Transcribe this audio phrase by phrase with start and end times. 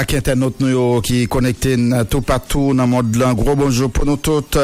[0.00, 1.74] Ak internet nou yo ki konekte
[2.08, 3.36] tout patou nan mod lan.
[3.36, 4.56] Gro bonjou pou nou tout.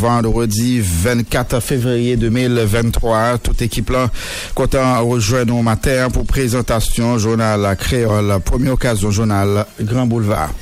[0.00, 3.40] Vendredi 24 fevriye 2023.
[3.46, 4.12] Tout ekip lan
[4.58, 8.36] kontan rejouen nou mater pou prezentasyon jounal kreol.
[8.44, 10.52] Premier okasyon jounal Gran Boulevard.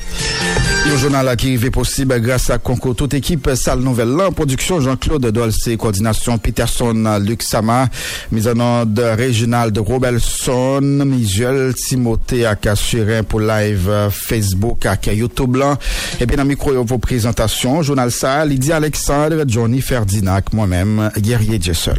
[0.91, 5.27] Le journal qui est possible grâce à concours toute équipe salle nouvelle là production Jean-Claude
[5.27, 5.69] Dolce.
[5.79, 7.89] Coordination Peterson Luxama
[8.33, 10.81] mise en ordre régional de Robelson.
[10.81, 15.77] Miguel Timothée à Cassurin pour live Facebook à YouTube là
[16.21, 17.83] et bien dans micro vos présentations.
[17.83, 21.99] Journal ça Lydie Alexandre Johnny Ferdinand moi-même Guerrier Jessel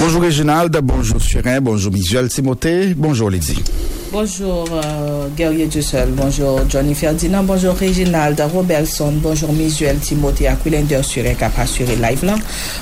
[0.00, 3.62] Bonjour Réginald, bonjour Surin, bonjour Miguel Timothée, bonjour Lydie.
[4.10, 11.24] Bonjour euh, Guerrier Dussel, bonjour Johnny Ferdinand, bonjour Reginald Robertson, bonjour Misuel Timothée Aquilender sur
[11.26, 12.36] un cap assuré live là.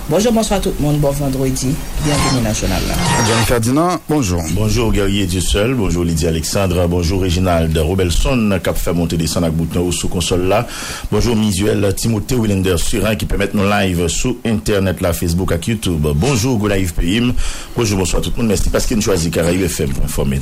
[0.09, 2.95] Bonjour, bonsoir tout le monde, bon vendredi, bienvenue national là.
[3.27, 4.41] Johnny Ferdinand, bonjour.
[4.53, 9.91] Bonjour Guerrier Dussel, bonjour Lydie Alexandre, bonjour Reginald Robertson, cap fait monter des avec bouton
[9.91, 10.67] sous console là.
[11.11, 15.71] Bonjour Misuel Timothée Willender sur un qui permet nous live sur internet là, Facebook et
[15.71, 16.07] YouTube.
[16.15, 17.33] Bonjour Go Live PM,
[17.77, 20.41] bonjour, bonsoir tout le monde, merci parce qu'il nous choisit Caraïbes FM pour informer.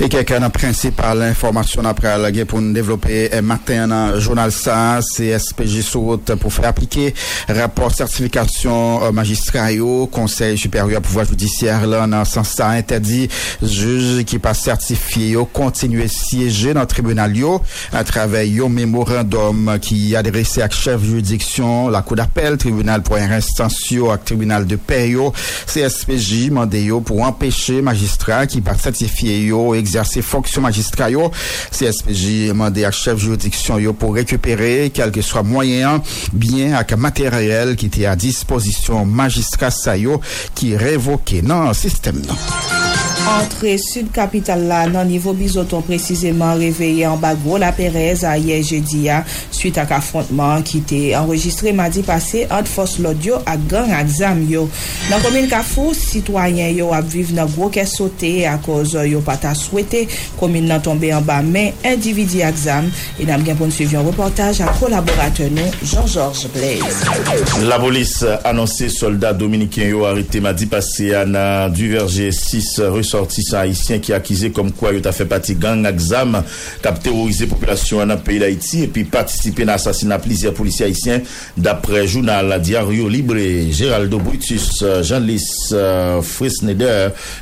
[0.00, 5.82] E keken an prinsipal informasyon apre alage pou nou devlope maten an jounal sa, CSPJ
[5.84, 7.10] Sout pou fè aplike
[7.52, 13.26] rapor sertifikasyon magistra yo, konsey superyo pouvoi joudisyèr lan an san sa interdi
[13.60, 17.58] juj ki pa sertifiye yo kontinuye siyeje nan tribunal yo
[17.92, 23.28] a travè yo memorandum ki adrese ak chef judiksyon la kou d'apel, tribunal pou en
[23.36, 30.22] restansyo ak tribunal de peyo CSPJ mande yo pou empèche magistra ki pa yo exerse
[30.22, 31.30] fonksyon magistra yo
[31.74, 37.90] CSPJ mande ak chef judiksyon yo pou rekupere kelke swa mwayen bien ak materyel ki
[37.90, 40.20] te a disposisyon magistra sa yo
[40.54, 42.89] ki revoke nan sistem nan.
[43.28, 48.56] Antre sud kapital la nan nivou bizoton precizeman reveye an bagwo la perez a ye
[48.64, 53.92] jedi ya suite ak afrontman ki te enregistre madi pase ant fos lodyo ak gang
[53.92, 54.64] ak zam yo.
[55.10, 59.52] Nan komil kafou, sitwayen yo ap viv nan gwo kes sote a koz yo pata
[59.58, 60.06] swete
[60.40, 62.88] komil nan tombe an ba men individi ak zam.
[63.20, 67.68] E nam gen pou nsuivyon reportaj ak kolaborate nou Jean-Georges Blaise.
[67.68, 68.16] La polis
[68.48, 74.12] anonsi soldat dominiken yo arite madi pase ya nan diverje 6 rus sortissant haïtien qui
[74.12, 76.42] accusé comme quoi il a fait partie gang exam
[76.82, 80.86] cap terroriser population dans le pays d'Haïti et puis participer à l'assassinat de plusieurs policiers
[80.86, 81.20] haïtiens
[81.56, 83.36] d'après journal Diario Libre.
[83.70, 86.20] Géraldo Brutus Jean-Lys euh,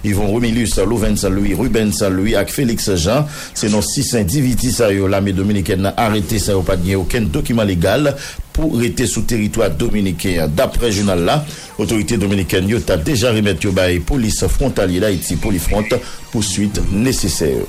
[0.05, 5.33] Yvon Romilus Louven Saint-Louis Ruben Saint-Louis avec Félix Jean c'est nos six individus ça l'armée
[5.33, 8.17] dominicaine arrêté ça pas aucun document légal
[8.59, 10.49] pour rester sous territoire dominicain.
[10.49, 11.45] D'après journal là,
[11.79, 15.85] autorité dominicaine a déjà remis la police frontalière d'Haïti, Polifront,
[16.33, 17.63] poursuite nécessaire.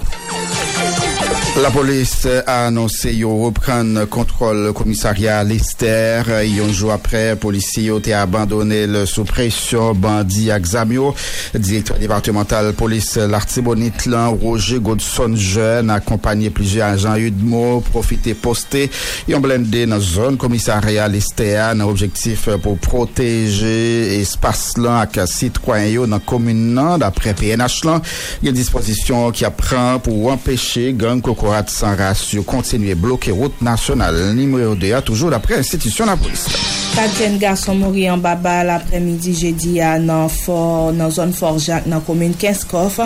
[1.60, 6.30] La polis anonse yo repren kontrol komisaria Lester.
[6.48, 11.10] Yon jou apre, polisi yo te abandone le sou presyon bandi aksamyo.
[11.58, 18.86] Direktor departemental polis l'artibonit lan Roger Godson Jeune akompanye plije ajan yudmo profite poste.
[19.28, 23.74] Yon blende nan zon komisaria Lester nan objektif pou proteje
[24.22, 28.08] espas lan ak sit kwayo nan komune nan dapre PNH lan.
[28.48, 34.76] Yon disposisyon ki apren pou empeshe gang koko sans ratio continuer bloquer route nationale numéro
[34.76, 36.89] 2 a toujours d'après institution la police.
[36.90, 41.86] Kat jen gason mori an baba l apremidi jedi ya nan, for, nan zon Forjak
[41.88, 42.98] nan komoun Kinskov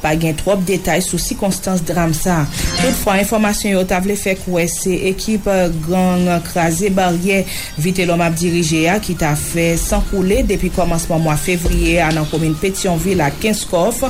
[0.00, 2.44] pa gen trop detay sou sikonstans dram sa.
[2.78, 5.48] Toutfwa, informasyon yo tavle fek wè se ekip
[5.88, 7.40] gang krasi barye
[7.82, 12.28] vite lom ap dirije ya ki ta fe sankoule depi komansman mwa fevriye ya nan
[12.30, 14.04] komoun Petionville a Kinskov.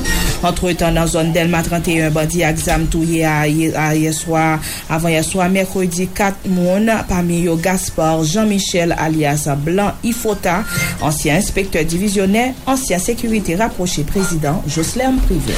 [0.45, 4.45] Antre tan nan zon Delma 31 bandi a gzam touye a, a yeswa
[4.93, 9.22] avan yeswa mekredi 4 moun pami yo Gaspar Jean-Michel alias
[9.57, 10.63] Blanc Ifota,
[11.01, 15.53] ancien inspecteur divisionnaire, ancien sécurité rapproché président Jocelyn Privé.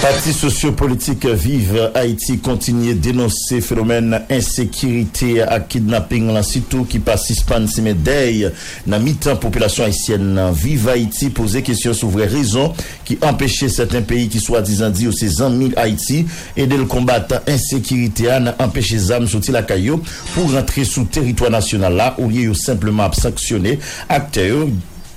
[0.00, 7.64] Parti sociopolitique Vive Haïti continue dénoncer phénomène insécurité à kidnapping là sitôt qui passe Hispan
[7.96, 8.50] Day
[8.86, 12.72] dans mi-temps population haïtienne Vive Haïti poser question sur vraies raisons
[13.04, 18.54] qui empêchaient certains pays qui soi-disant dit ces amis Haïti de le combattre insécurité a
[18.58, 20.02] empêché les âmes sortir la caillou
[20.34, 24.68] pour rentrer sous territoire national là au lieu simplement gouvernement ap saksyonè akte yo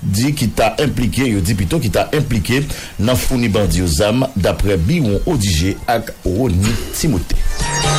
[0.02, 2.64] di ki ta implike, yo di pito ki ta implike
[3.00, 7.97] nan founi bandi yo zam dapre bi yon odije ak Roni Timote.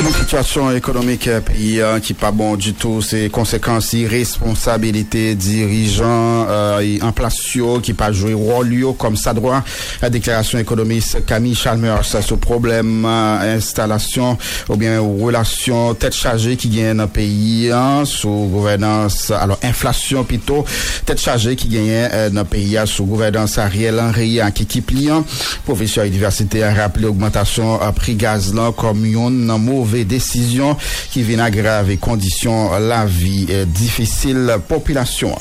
[0.00, 6.46] Une situation économique euh, pays hein, qui pas bon du tout, c'est conséquences irresponsabilité dirigeants
[6.48, 7.38] euh, en place
[7.82, 8.68] qui pas joué rôle
[8.98, 9.62] comme ça droit.
[10.02, 14.36] La déclaration économiste Camille Chalmers ce problème euh, installation
[14.68, 20.64] ou bien relation tête chargée qui gagne le pays hein, sous gouvernance alors inflation plutôt
[21.06, 24.80] tête chargée qui gagne euh, dans le pays hein, sous gouvernance Ariel Henry qui qui
[24.80, 25.24] pliant
[25.64, 30.76] professeur université a rappelé augmentation prix gaz là comme une mauvaise décision
[31.10, 35.34] qui vient aggraver conditions la vie euh, difficile population.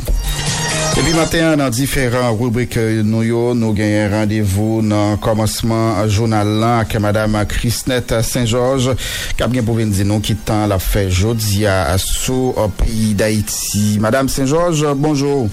[0.98, 7.00] Et puis matin, dans différentes rubriques, nous, nous gagnons rendez-vous dans le commencement journal avec
[7.00, 8.96] Madame Christnette Saint-Georges,
[9.36, 13.98] qui a bien pour dire nous quittant la fête jeudi à sous au pays d'Haïti.
[14.00, 15.50] Madame Saint-Georges, bonjour.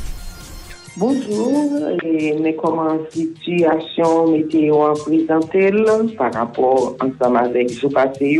[0.96, 2.98] Bonjour, et mais comment
[3.42, 5.72] situation météo en présenté
[6.16, 8.38] par rapport ensemble avec jour passé,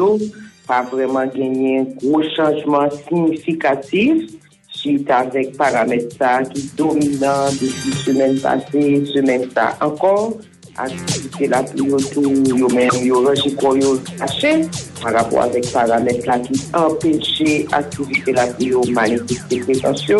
[0.64, 4.30] pas vraiment gagné un gros changement significatif
[4.68, 6.16] suite avec paramètres
[6.54, 10.34] qui dominant depuis semaine passée, semaine ça encore.
[10.76, 14.62] Activité la autour, yo même yo rejet quoi yo caché
[15.00, 20.18] par rapport avec paramètres qui empêchait activité la pluie manifester prétention.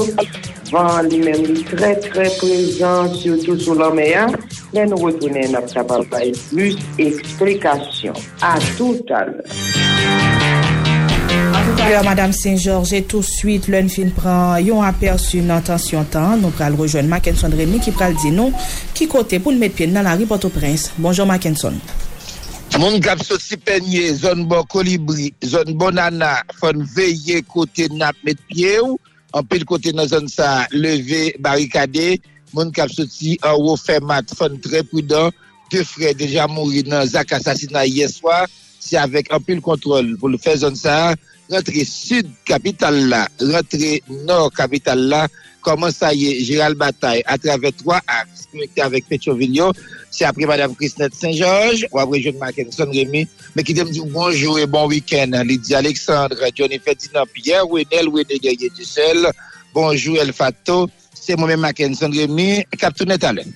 [0.73, 4.33] Van li men li tre tre prezant Soutou sou lomeyan
[4.73, 9.43] Men nou wotounen nap sa pa pa Plus eksplikasyon A tout alè
[12.05, 16.77] Madame Saint-Georges, et tout suite, l'un fin pran yon aperçu nan tansyon tan, nou pral
[16.79, 18.55] rejoen Mackenson Remy ki pral di nou
[18.97, 20.93] ki kote pou nou met pien nan la ribote au prince.
[20.99, 21.77] Bonjour Mackenson.
[22.81, 28.41] Moun kap soti penye, zon bon kolibri, zon bon ana, fon veye kote nap met
[28.49, 28.97] pie ou,
[29.35, 32.21] an pil kote nan zon sa leve barikade,
[32.55, 35.35] moun kap soti an wou fè mat fon tre prudan,
[35.71, 38.45] te frè deja mouri nan zak asasina yè swa,
[38.79, 41.15] se avèk an pil kontrol pou l fè zon sa,
[41.51, 43.99] rentre sud kapital la, rentre
[44.29, 45.25] nord kapital la,
[45.65, 49.73] koman sa ye Gérald Bataille, atrave 3 aks, konekte avek Petro-Villon,
[50.11, 54.67] c'est après Madame Christine Saint-Georges, ou après John Mackinson Rémy, mais qui dit bonjour et
[54.67, 55.33] bon week-end.
[55.45, 58.85] Lydia Alexandre, Johnny Ferdinand Pierre, Wenel, Wenel Guerrier du
[59.73, 63.51] bonjour El Fato, c'est moi-même Mackinson Rémy, Captain Talent.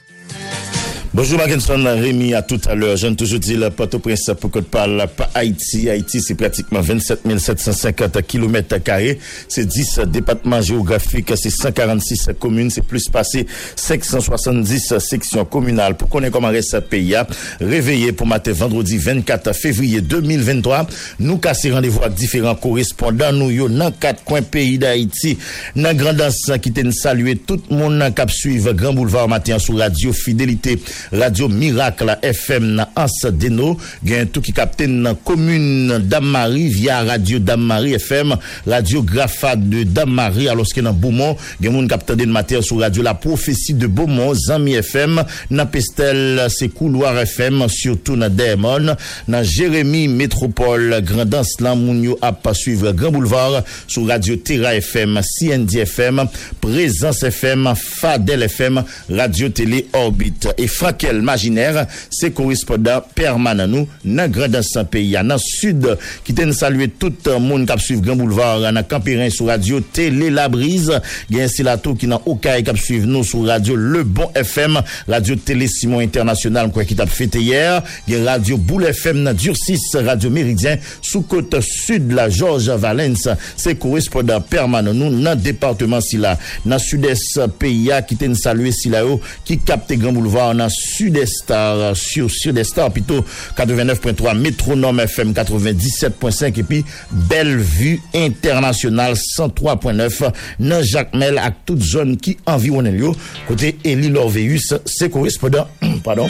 [1.15, 2.99] Bonjour Mackinson, Rémi à tout à l'heure.
[2.99, 5.89] Je ne toujours dit le Port-au-Prince pour que parle pas Haïti.
[5.89, 9.19] Haïti, c'est pratiquement 27 750 km carrés.
[9.49, 15.97] C'est 10 départements géographiques, c'est 146 communes, c'est plus passé 570 sections communales.
[15.97, 17.15] Pour ait comment reste ce pays,
[17.59, 20.87] réveillé pour matin vendredi 24 février 2023.
[21.21, 23.33] Nous casser rendez-vous avec différents correspondants.
[23.33, 25.39] Nous, yo, dans quatre coins pays d'Haïti.
[25.75, 30.13] Dans grandance qui t'en saluer tout le monde qui suivre Grand Boulevard matin sur Radio
[30.13, 30.79] Fidélité.
[31.13, 37.39] Radio Miracle FM na As Deno, gen tout qui capte dans commune Damari via Radio
[37.39, 38.37] Damari FM,
[38.67, 43.03] Radio Grafa de Damari alors que dans Beaumont, gen moun capte de matin sur Radio
[43.03, 49.43] La Prophétie de Beaumont, Zami FM, na Pestel, c'est Couloir FM, surtout na Demon, na
[49.43, 55.21] Jérémy Métropole, Grandance lan moun yo a pas suivre Grand Boulevard sur Radio Terra FM,
[55.23, 56.27] CND FM,
[56.61, 60.49] Présence FM, Fadel FM, Radio Télé Orbite.
[60.59, 64.49] Et Fraquel Maginaire, c'est correspondant permanent nous dans grand
[64.91, 69.29] pays dans sud qui t'en saluer tout le monde qui suivre Grand Boulevard dans Campérin
[69.29, 70.99] sur radio Télé La Brise,
[71.31, 74.81] gain c'est la tout qui dans Okaï qui suivre nous sur radio Le Bon FM,
[75.07, 79.83] radio Télé Simon International quoi qui t'a fêté hier, gain radio Boule FM dans Durcis,
[79.93, 83.29] radio Méridien sous côte sud la Georges Valence,
[83.59, 88.89] c'est correspondant permanent nous dans département si là dans sud-est pays qui t'en saluer si
[88.89, 89.03] là
[89.45, 91.53] qui capte Grand Boulevard dans Sud-Est
[91.95, 93.25] sur Sud-Est plutôt
[93.57, 100.31] 89.3 Métronome FM 97.5 et puis Bellevue International 103.9
[100.61, 103.11] dans Jacques Mel à toute zone qui environne le
[103.47, 105.67] côté Elie Lorveus c'est correspondant
[106.05, 106.29] pardon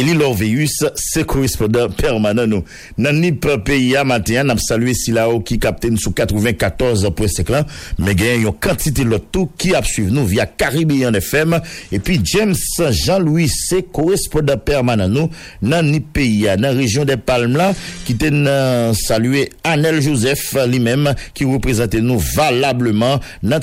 [0.00, 2.64] Eli Lorveus, c'est correspondant permanent nous.
[2.96, 7.66] Dans NIP pays matin, n'a salué Silao qui capte sous 94.5 là,
[7.98, 11.60] mais il y une quantité de tout qui a suivi nous via Caribbean FM
[11.92, 15.28] et puis James Jean-Louis, c'est correspondant permanent nous
[15.60, 17.74] dans NIP pays dans la région des Palmes
[18.06, 23.60] qui t'a salué Anel Joseph lui-même qui représente nous valablement dans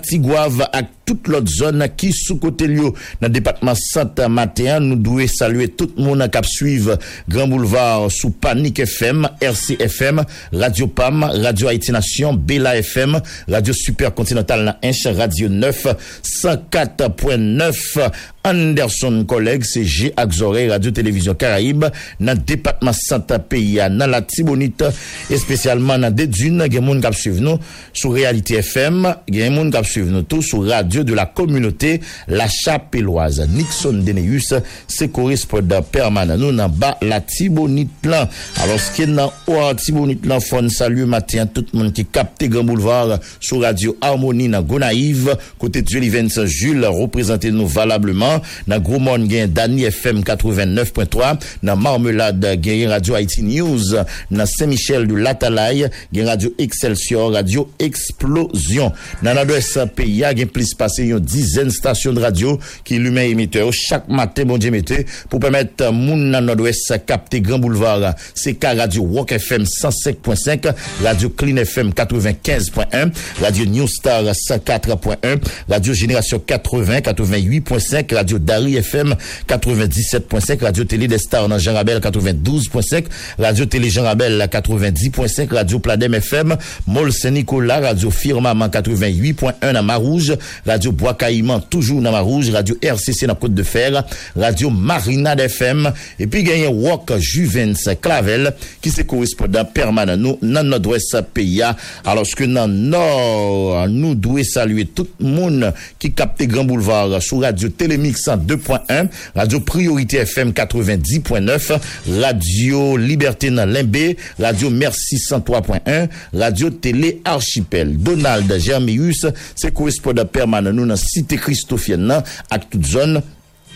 [1.08, 5.90] toute l'autre zone qui sous côté dans le département Santa Matin nous devons saluer tout
[5.98, 7.00] le monde qui suivre
[7.30, 14.14] Grand Boulevard sous Panique FM, RCFM, Radio PAM, Radio Haïti Nation, Bella FM, Radio Super
[14.14, 15.88] Continental Inch, Radio 9,
[16.24, 18.12] 104.9
[18.48, 21.84] Anderson Kolleg, CG Akzore, Radio Televizyon Karaib,
[22.24, 24.90] nan Depatman Santa Peya, nan la Tibonite,
[25.34, 27.60] espesyalman nan Dedune, gen moun kap suiv nou
[27.92, 31.98] sou Reality FM, gen moun kap suiv nou tou sou Radio de la Komunote,
[32.32, 33.50] la Chapeloise.
[33.52, 34.54] Nixon Deneus,
[34.88, 38.32] se korispoda permanan nou nan ba la Tibonite plan.
[38.64, 43.18] Alos ke nan oa Tibonite lan fon, salu matin, tout moun ki kapte Grand Boulevard
[43.42, 48.37] sou Radio Harmonie nan Gonaive, kote Tueli Vincent Jules, reprezenten nou valableman
[48.68, 53.96] dans Gros Monde Dani FM 89.3 dans Marmelade gen Radio Haïti News.
[54.32, 58.92] Dans Saint-Michel de Latalaye gen Radio Excelsior Radio Explosion.
[59.24, 63.72] Dans l'adresse pays gen plus passé une dizaine stations de radio qui lumen émetteur.
[63.72, 68.16] Chaque matin bon Dieu mettez pour permettre moun dans nord-ouest capter Grand Boulevard.
[68.34, 75.40] C'est Radio Rock FM 105.5 Radio Clean FM 95.1 Radio New Star 104.1
[75.70, 79.16] Radio Génération 80 88.5 Radio Dari FM
[79.48, 83.06] 97.5, Radio Télé des Stars dans Jean Rabel 92.5,
[83.40, 86.58] Radio Télé Jean Rabel 90.5, Radio Pladem FM,
[86.88, 93.28] Mol Saint-Nicolas, Radio Firmament 88.1 dans Marouge, Radio Bois Caïman toujours dans Marouge, Radio RCC
[93.28, 94.04] dans Côte de Fer,
[94.36, 100.68] Radio Marinade FM, et puis gagné Walk Juvens Clavel, qui se correspondant permanent nous dans
[100.68, 101.64] nord-ouest pays.
[102.04, 107.40] Alors que dans nord, nous devons saluer tout le monde qui capte Grand Boulevard sur
[107.40, 111.80] Radio Télémix 2.1, Radio Priorité FM 90.9,
[112.22, 117.98] Radio Liberté dans Limbé, Radio Merci 103.1, Radio Télé Archipel.
[117.98, 123.22] Donald Germius, c'est correspondant permanent nous dans Cité Christophienne, à toute zone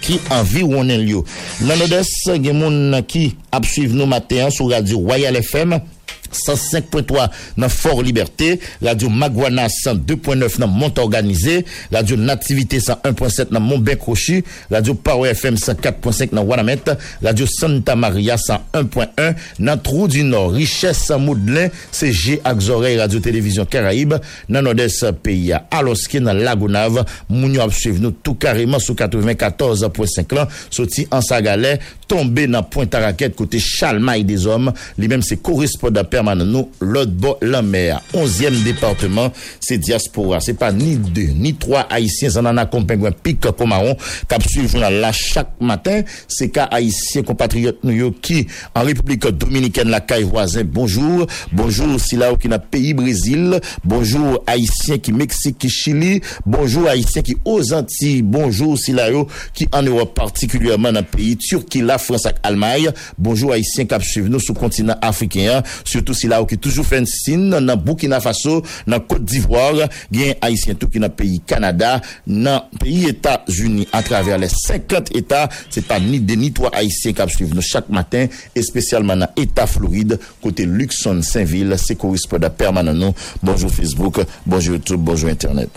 [0.01, 1.21] qui environne lieu.
[1.61, 5.79] Dans l'Odesse, il y gens qui suivent nos matins sur Radio Royal FM
[6.33, 13.81] 105.3 dans Fort Liberté, Radio Magwana 102.9 dans Mont Organisé, Radio Nativité 101.7 dans Mont
[13.99, 16.79] Crochu, Radio Power FM 104.5 dans Wanamet,
[17.23, 24.15] Radio Santa Maria 101.1 dans Trou du Nord, Richesse Moudlin, CG Axorey, Radio Télévision Caraïbe,
[24.49, 30.47] dans Nord-Est pays à Aloski dans Lagunave, Mounio suivre nous tout carrément sur 94.5 là,
[30.69, 36.03] sorti en Sagalais, tombé dans Pointe à Raquette côté Chalmaille des hommes, lui-même c'est correspondant
[36.23, 41.55] permanent nous, l'autre bord la mer, 11e département, c'est diaspora, c'est pas ni deux, ni
[41.55, 43.73] trois haïtiens, en en accompagne un pic comme
[44.27, 49.99] cap suivre là chaque matin, c'est cas haïtiens compatriotes nous qui, en République dominicaine, la
[49.99, 55.69] caille voisin, bonjour, bonjour, si là qui n'a pays Brésil, bonjour haïtiens qui Mexique, qui
[55.69, 59.09] Chili, bonjour haïtiens qui aux Antilles, bonjour si là
[59.53, 62.91] qui en Europe particulièrement dans le pays Turquie, la France et Allemagne.
[63.17, 66.59] Bonjour Haïtiens qui suivent nous sur le continent africain, surtout tout si la ou ki
[66.59, 71.39] toujou fen sin nan Burkina Faso, nan Kote d'Ivoire, gen Haitien tou ki nan peyi
[71.47, 77.15] Kanada, nan peyi Etats-Unis, a traver les 50 Etats, se pa ni deni to Haitien
[77.17, 82.51] kap suiv nou chak matin, espesyalman nan Etat Floride, kote Luxon Saint-Ville, se korispo da
[82.51, 83.15] permanan nou.
[83.41, 85.71] Bonjour Facebook, bonjour YouTube, bonjour Internet.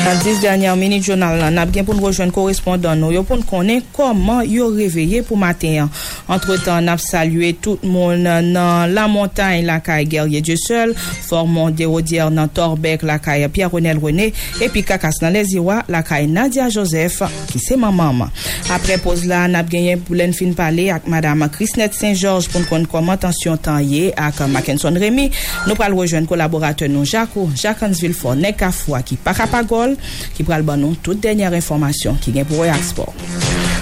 [0.00, 3.36] Nan dis danyan menit jounal nan, nap gen pou nou rejoen korespondan nou, yo pou
[3.36, 5.90] nou konen koman yo reveye pou maten an.
[6.32, 10.94] Entre tan, nap salye tout moun nan la montagne lakay Gerye Diyosel,
[11.26, 14.30] Formon Derodier nan Torbek lakay Pierre-Renel René,
[14.64, 17.20] epi kakas nan Leziwa lakay Nadia Joseph
[17.52, 18.24] ki se mamam.
[18.72, 22.72] Apre pos la, nap genyen pou len fin pale ak madame Krisnet Saint-Georges pou nou
[22.72, 25.28] konen koman tansyon tan ye ak Mackenson Remy.
[25.68, 29.96] Nou pral rejoen kolaborate nou Jaco, Jacques Ansville Fornek, Afwa ki Pakapagol, parapagol,
[30.34, 33.12] qui pral ban nous toute dernière information qui vient pour Export.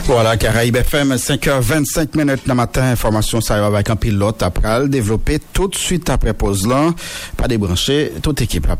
[0.05, 2.83] Voilà, Caraïbe FM, 5h25 minutes le matin.
[2.83, 6.95] Information, ça avec un pilote après le développer tout de suite après pause là.
[7.37, 8.77] Pas débrancher, toute équipe la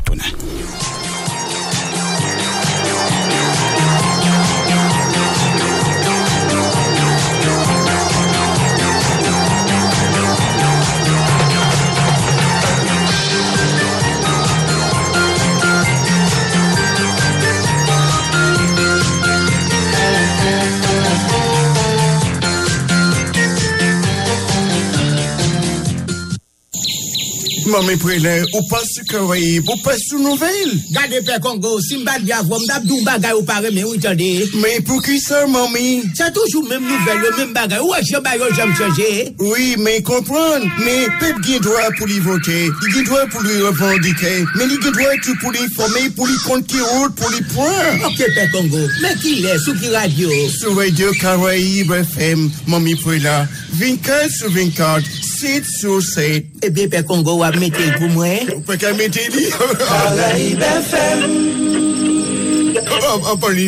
[27.69, 30.71] Mame prele, ou pas sou kawaii, ou pas sou nouvel?
[30.89, 34.49] Gade pe Kongo, simbad ya vwom, dabdou bagay ou pare men ou itande.
[34.57, 36.01] Men pou ki sa, mami?
[36.17, 39.35] Sa toujou men nouvel, men bagay, ou asyo bayo jom chanje?
[39.37, 43.61] Oui, men kompran, men pep gen dwa pou li vote, li gen dwa pou li
[43.61, 47.29] revandike, men li gen dwa tou pou li informe, pou li kont ki route, pou
[47.35, 48.05] li pran.
[48.09, 50.33] Ok pe Kongo, men ki le, sou ki radio?
[50.57, 53.43] Sou radio kawaii, brefem, mami prele,
[53.77, 56.45] 24 sou 24, 7 sur 7.
[56.63, 58.25] Eh bien, pe Congo, wap mette pour moi.
[58.67, 59.47] Pas qu'à mettre dit.
[59.87, 61.21] Caraïbe FM.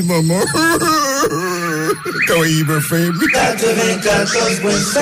[0.06, 0.42] Maman.
[2.28, 3.18] Caraïbe FM.
[3.34, 5.00] 94.5.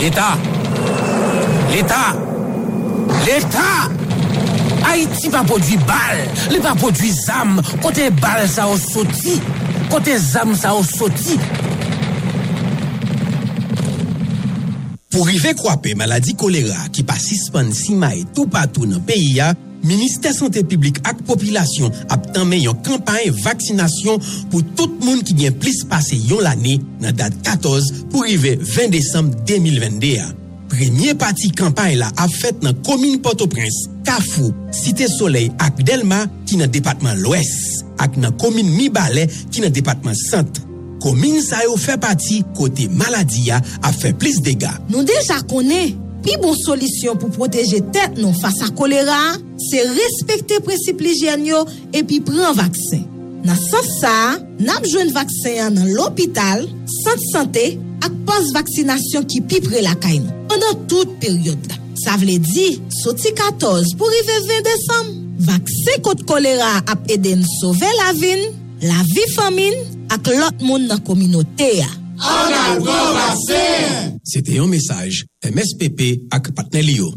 [0.00, 0.36] L'État.
[1.72, 2.14] L'État.
[3.24, 3.88] L'État.
[4.86, 6.22] Haïti pa podwi bal,
[6.54, 9.36] li pa podwi zam, kote bal sa ou soti,
[9.92, 11.36] kote zam sa ou soti.
[15.10, 19.52] Pou rive kwape maladi kolera ki pa sispan sima e tou patou nan peyi ya,
[19.86, 25.60] Ministè Santè Publik ak Popilasyon ap tanmen yon kampanye vaksinasyon pou tout moun ki gen
[25.60, 30.45] plis pase yon l'anè nan dat 14 pou rive 20 Desem 2021.
[30.70, 36.58] Premye pati kampay la ap fèt nan komine Port-au-Prince, Kafou, Site Soleil ak Delma ki
[36.60, 40.64] nan depatman l'Oues ak nan komine Mibale ki nan depatman Sante.
[41.02, 44.72] Komine sa yo fè pati kote maladi ya ap fè plis dega.
[44.90, 45.82] Nou deja konè,
[46.24, 49.36] pi bon solisyon pou proteje tèt nou fasa kolera,
[49.68, 51.62] se respekte precip lijen yo
[51.94, 53.04] epi pren vaksen.
[53.46, 54.14] Nan san sa,
[54.58, 56.64] nan jwen vaksen nan l'opital,
[57.04, 57.66] sante sante
[58.02, 60.45] ak pos vaksinasyon ki pi pre la kay nou.
[60.56, 61.76] Pendan tout peryode la.
[62.00, 65.10] Sa vle di, soti 14 pou rive 20 Desem.
[65.44, 68.40] Vaksen kont kolera ap eden sove la vin,
[68.80, 69.76] la vi famin
[70.16, 71.90] ak lot moun nan kominote ya.
[72.16, 74.16] An al kon vaksen!
[74.24, 77.12] C'était un message MSPP ak Patnelio.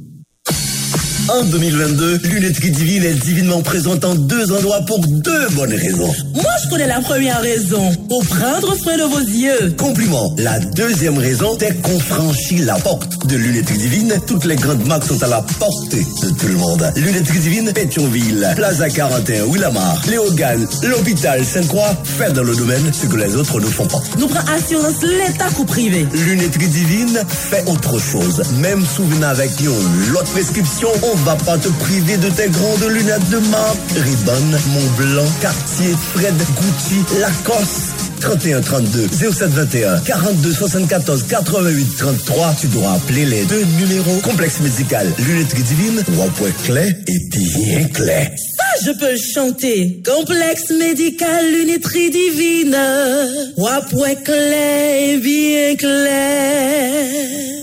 [1.32, 6.12] En 2022, Lunetterie Divine est divinement présente en deux endroits pour deux bonnes raisons.
[6.34, 7.92] Moi, je connais la première raison.
[8.10, 9.76] Pour prendre soin de vos yeux.
[9.78, 10.34] Compliment.
[10.40, 14.14] La deuxième raison, c'est qu'on franchit la porte de Lunetterie Divine.
[14.26, 16.92] Toutes les grandes marques sont à la portée de tout le monde.
[16.96, 23.18] Lunetterie Divine, Pétionville, Plaza 41, Willamar, Léogane, l'hôpital Sainte-Croix, fait dans le domaine ce que
[23.18, 24.02] les autres ne font pas.
[24.18, 26.08] Nous prenons assurance l'État ou privé.
[26.26, 28.42] Lunetterie Divine fait autre chose.
[28.62, 29.76] Même souvenir avec nous,
[30.12, 33.78] l'autre prescription, on va pas te priver de tes grandes lunettes de marque.
[33.96, 38.10] Ribbon, Montblanc, Cartier, Fred, Gucci, Lacoste.
[38.22, 45.08] 31 32 0721 42 74 88 33 tu dois appeler les deux numéros complexe médical
[45.20, 48.28] lunetterie divine Wapoué clé et bien clé
[48.58, 50.02] Ça, je peux chanter.
[50.06, 52.78] Complexe médical, lunetterie divine.
[53.58, 57.59] Wapoué clair, bien clair.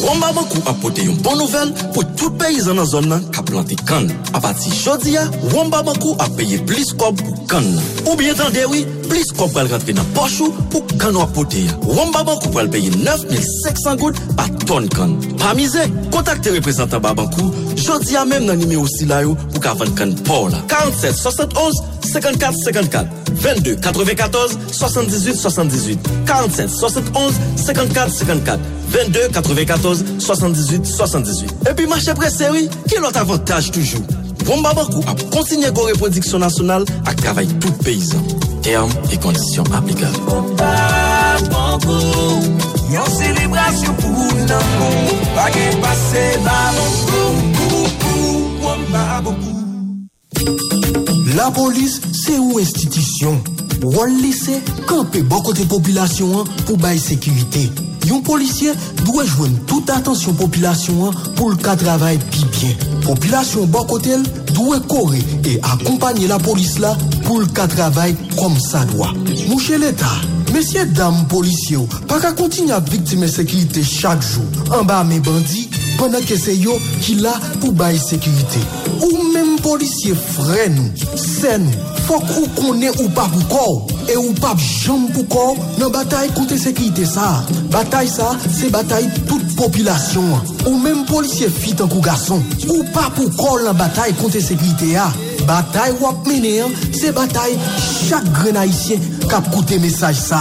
[0.00, 4.06] Romba Bankou apote yon bon nouvel pou tout peyizan nan zon nan ka plante kan.
[4.32, 7.84] A pati jodi ya, Romba Bankou ap peye plis kob pou kan nan.
[8.06, 11.76] Ou bien tan dewi, plis kob pral rentre nan pochou pou kan wapote ya.
[11.84, 15.16] Romba Bankou pral peye 9,500 gout pa ton kan.
[15.42, 15.84] Pa mize,
[16.14, 19.92] kontakte reprezentan ba Bankou, jodi ya menm nan nime osi la yo pou ka van
[19.98, 20.64] kan pou la.
[20.72, 30.86] 47 71 54 54 22 94 78 78 47 71 54 54 22 94 78
[30.86, 34.02] 78 E pi mache preseri, ki lot avantaj toujou?
[34.48, 38.24] Wamba Bankou ap kontinye go reprodiksyon nasyonal ak travay tout peyizan.
[38.64, 40.12] Term e kondisyon aplikal.
[40.26, 40.72] Wamba
[41.50, 42.42] Bankou
[42.90, 47.32] Yon selebrasyon pou nan moun Page pase ba Bankou
[48.66, 49.59] Wamba Bankou
[51.36, 53.38] La polis se ou institisyon.
[53.82, 57.68] Wol lise, kanpe bon kote popilasyon an pou baye sekirite.
[58.08, 58.72] Yon polisye
[59.04, 62.74] dwe jwen tout atensyon popilasyon an pou lka travay pi bien.
[63.06, 66.92] Popilasyon bon kote l dwe kore e akompanye la polis la
[67.26, 69.12] pou lka travay kom sa dwa.
[69.48, 74.44] Mouche l'Etat, mesye dam polisye ou, pa ka kontinye ap viktime sekirite chak jou.
[74.76, 75.68] An ba me bandi,
[76.00, 78.60] pwennan ke se yo ki la pou bay sekirite.
[79.04, 80.88] Ou menm polisye fre nou,
[81.20, 83.74] se nou, fok ou konen ou pa pou kor,
[84.08, 87.28] e ou pa jom pou kor nan batay koute sekirite sa.
[87.72, 90.32] Batay sa, se batay tout popilasyon.
[90.66, 94.94] Ou menm polisye fit an kou gason, ou pa pou kor nan batay koute sekirite
[94.94, 95.10] ya.
[95.48, 97.56] Batay wap menen, se batay
[98.08, 100.40] chak grenayisyen kap koute mesaj sa,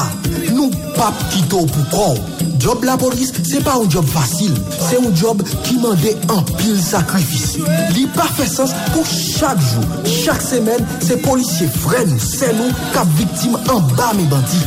[0.55, 2.45] nou pap kito pou kou.
[2.59, 6.75] Job la polis se pa ou job fasil, se ou job ki mande an pil
[6.83, 7.59] sakrifis.
[7.95, 13.07] Li pa fesans pou chak jou, chak semen, se polisye fre nou, se nou kap
[13.19, 14.63] viktim an ba me bandi.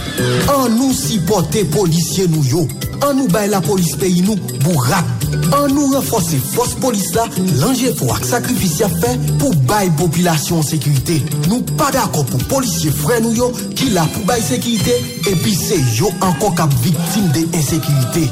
[0.55, 2.65] An nou sipote polisye nou yo,
[3.03, 5.19] an nou bay la polis peyi nou bourak.
[5.53, 7.25] An nou renfose fos polis la,
[7.61, 11.19] lanje fo ak sakrifisya fe pou bay popilasyon sekurite.
[11.49, 14.94] Nou pa dako pou polisye fre nou yo ki la pou bay sekirite,
[15.31, 18.27] epi se yo anko kap viktim de insekirite.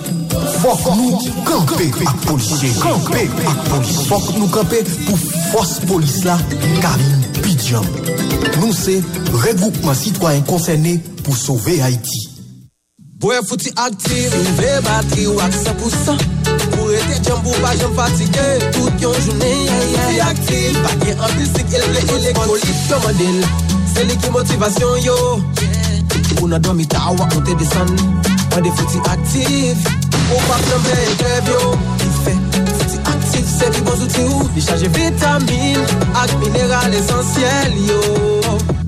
[0.60, 2.72] Fok nou kampe ak polisye.
[2.80, 4.06] Kampe ak polisye.
[4.08, 6.38] Fok nou kampe pou fos polis la
[6.82, 7.86] karin pidyon.
[8.60, 8.98] Nou se
[9.44, 12.26] regroupman sitwayen konsene pou sove Haiti.
[13.20, 16.22] Boye fouti aktive, rive batri wak 100%.
[16.72, 19.66] Pou ete jambou pa jem fatike, tout yon jounen.
[19.74, 23.44] Fouti aktive, bagye anbisik, elble elektrolit komandel.
[23.92, 25.18] Se li ki motivasyon yo.
[26.36, 27.88] Pou nan domi ta wak monte desan
[28.50, 29.84] Mwen de fouti aktif
[30.30, 32.34] Ou pa plembe e grev yo Ki fe
[32.78, 35.84] fouti aktif Se pi bon zouti ou Li chaje vitamine
[36.18, 38.00] Ak mineral esensyel yo.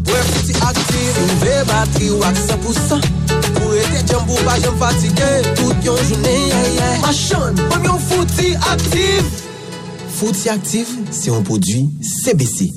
[0.08, 3.10] Mwen fouti aktif Ou ve batri ou ak 100%
[3.58, 5.30] Pou ete djambou pa jem fatike
[5.60, 9.44] Tout yon jounen Machan Mwen yon fouti aktif
[10.18, 12.72] Fouti aktif Se yon prodwi CBC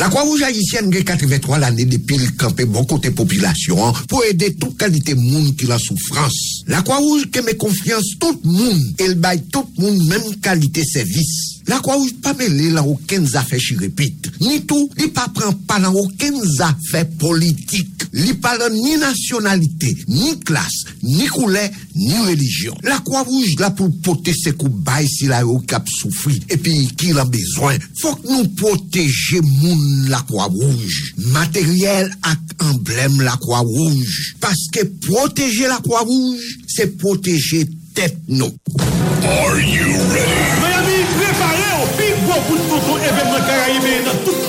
[0.00, 4.78] La Croix-Rouge haïtienne gen 83 l'année depuis le campé bon côté population pour aider toute
[4.78, 6.62] qualité monde qui la souffrance.
[6.66, 10.84] La Croix-Rouge qui met confiance tout le monde, elle baille tout le monde même qualité
[10.84, 11.60] service.
[11.66, 14.30] La Croix-Rouge pas mêlé dans aucune affaire qui répète.
[14.40, 17.99] Ni tout, il pas prend pas dans aucune affaire politique.
[18.12, 21.62] li palan ni nasyonalite, ni klas, ni koule,
[21.94, 22.78] ni religyon.
[22.86, 26.74] La kwa rouj la pou pote se kou bay si la yo kap soufri, epi
[26.98, 27.80] ki la bezwen.
[28.00, 31.00] Fok nou poteje moun la kwa rouj,
[31.34, 34.18] materyel ak emblem la kwa rouj.
[34.42, 38.50] Paske proteje la kwa rouj, se proteje tet nou.
[39.20, 40.60] Are you ready?
[40.60, 44.39] Miami, prepare ou pi bo pou nou ton evenman karayime nan tout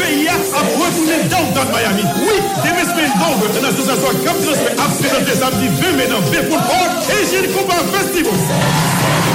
[1.01, 2.03] retourner downtown Miami.
[2.21, 6.91] Oui, des semaine d'ombre, dans l'association Camp Transfer absolument samedi 20 mai dans Bayport Park
[7.09, 8.33] et j'ai le combat festival.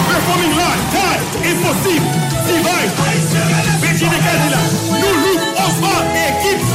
[0.09, 2.07] Performing live, time, impossible,
[2.47, 2.91] divine,
[3.83, 6.67] Virginie Cadillac, nous Luc, Osman et équipe.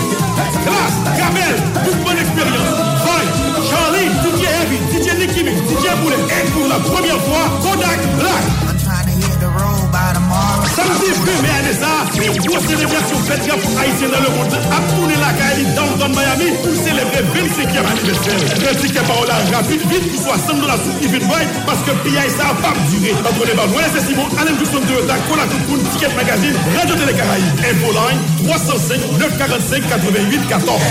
[0.63, 2.71] Classe, Kamel, mouvement d'expérience,
[3.05, 3.33] Vibe,
[3.69, 8.70] Charlie, DJ Heavy, DJ Nicky Mix, DJ Boulet et pour la première fois, Kodak Black.
[10.75, 14.79] Samedi 2 mai à ça, une grosse célébration fête pour Haïtiens dans le monde a
[14.95, 18.39] tourné la Cali downtown Miami pour célébrer 25e anniversaire.
[18.39, 22.55] Le ticket par là rapide, vite pour 60 dollars sous Eventbrite parce que PI ça
[22.55, 23.13] va pas durer.
[23.19, 27.59] Entre les balles, c'est Simon, Alain Gusson Toyota, Cola Toukoun, Ticket Magazine, Radio Télé Caraïbes,
[27.59, 30.81] Info Line 305 945 88 14.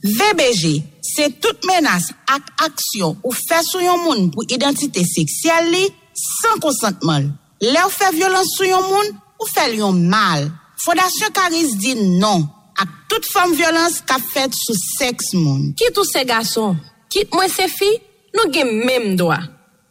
[0.00, 5.82] VBG, se tout menas ak aksyon ou fè sou yon moun pou identite seksyal li,
[6.16, 7.28] san konsantman.
[7.60, 9.10] Le ou fè violans sou yon moun,
[9.40, 10.48] ou fè yon mal.
[10.86, 12.46] Fondasyon Karis di non,
[12.80, 15.74] ak tout fòm violans ka fèt sou seks moun.
[15.76, 16.80] Kit ou se gason,
[17.12, 17.90] kit mwen se fi,
[18.32, 19.42] nou gen mèm doa.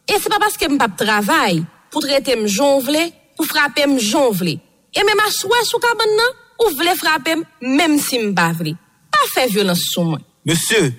[0.09, 1.61] E se pa paske m pap travay,
[1.93, 4.57] pou trete m jonvle, pou frape m jonvle.
[4.89, 8.73] E mè aswe sou kaban nan, ou vle frape m, mèm si m bavli.
[9.19, 10.23] pa fè violans sou mwen.
[10.47, 10.89] Monsye,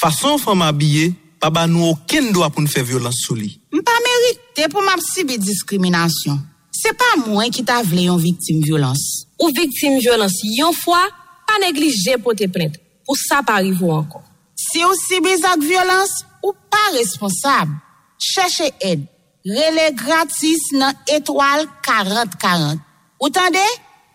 [0.00, 3.54] fason fwa m abye, pa ba nou oken doa pou nou fè violans sou li.
[3.72, 6.38] M pa merite pou m ap si be diskriminasyon.
[6.80, 9.02] Se pa mwen ki ta vle yon viktim violans.
[9.40, 11.00] Ou viktim violans yon fwa,
[11.48, 12.80] pa neglije pou te plente.
[13.08, 14.22] Ou sa pa rivou ankon.
[14.60, 16.12] Si ou si be zak violans,
[16.44, 17.72] ou pa responsab.
[18.20, 19.06] Cheche ed.
[19.48, 22.80] Rele gratis nan etoal 40-40.
[23.20, 23.64] Ou tande?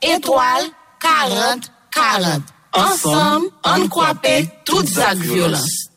[0.05, 0.69] Etoal
[1.01, 2.54] 40-40.
[2.75, 5.89] Ensemble, on kwape tout zak violans.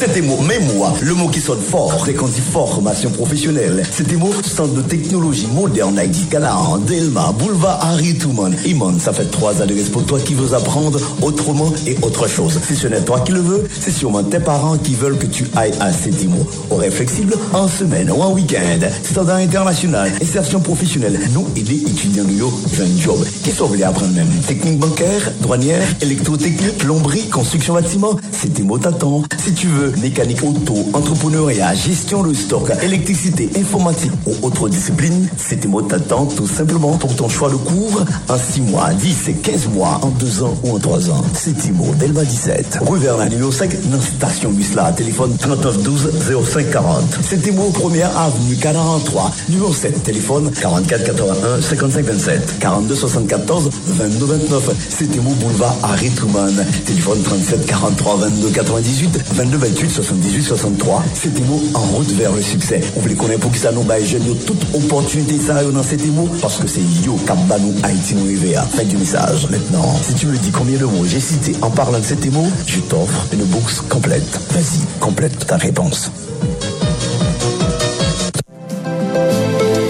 [0.00, 3.82] C'était mot mémoire, le mot qui sonne fort, fréquence formation professionnelle.
[3.92, 8.52] C'était mot centre de technologie moderne Haïti Canaan, Delma, Boulevard Harry Truman.
[8.64, 12.58] Iman, ça fait trois adresses pour toi qui veux apprendre autrement et autre chose.
[12.66, 15.44] Si ce n'est toi qui le veux, c'est sûrement tes parents qui veulent que tu
[15.54, 16.46] ailles à ces mots.
[16.70, 18.80] Horaire flexible, en semaine ou en week-end.
[19.02, 21.20] Standard international, insertion professionnelle.
[21.34, 23.18] Nous aider étudiants de un job.
[23.44, 24.30] Que vous voulez apprendre même?
[24.46, 28.16] Technique bancaire, douanière, électrotechnique, plomberie, construction bâtiment?
[28.32, 29.24] C'était mot t'attend.
[29.44, 35.68] Si tu veux mécanique auto, entrepreneuriat, gestion de stock, électricité, informatique ou autres disciplines, c'était
[35.68, 39.68] mot t'attend tout simplement pour ton choix de cours en 6 mois, 10 et 15
[39.68, 41.24] mois, en 2 ans ou en 3 ans.
[41.34, 42.78] C'est mot Delma 17.
[42.82, 46.10] Rue Vernon, numéro 5, dans station Musla, téléphone 39 12
[46.44, 47.18] 05 40.
[47.22, 54.26] C'était mot première avenue 43, numéro 7, téléphone 44 81 55 27, 42 74 22
[54.26, 54.70] 29.
[54.88, 56.52] C'était mot boulevard Harry Truman,
[56.86, 61.04] téléphone 37 43 22 98 22 28 78 63.
[61.14, 62.80] C'était mot en route vers le succès.
[62.96, 66.28] On voulait connaître pour que ça nous baille yo, toute opportunité ça dans cet mot
[66.40, 68.26] parce que c'est yo Kabanou Haïti nous.
[68.74, 69.48] Fin du message.
[69.50, 72.46] Maintenant, si tu me dis combien de mots j'ai cité en parlant de cet mot,
[72.66, 74.40] je t'offre une bourse complète.
[74.50, 76.10] Vas-y, complète ta réponse.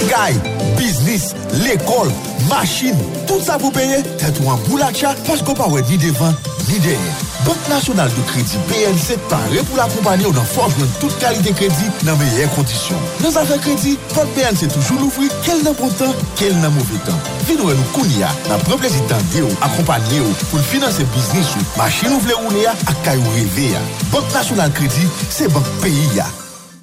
[0.08, 0.38] Guy,
[0.76, 2.10] business, l'école,
[2.48, 6.34] machine, tout ça vous payez, tête ou en boulacha, parce qu'on pas ni devant,
[6.68, 7.29] ni.
[7.44, 12.16] Banque nationale de crédit BNC paré pour l'accompagner dans force de toute qualité crédit dans
[12.16, 12.96] meilleures conditions.
[13.22, 17.18] Dans affaires crédit, votre BNC toujours l'ouvrir, quel n'a bon temps, quel n'a mauvais temps.
[17.46, 19.00] Venez nous kounia, n'a pas plaisir
[19.62, 23.74] accompagner pour financer business ou machine ou rouler à caillou rêver.
[24.12, 26.20] Banque nationale crédit, c'est banque pays.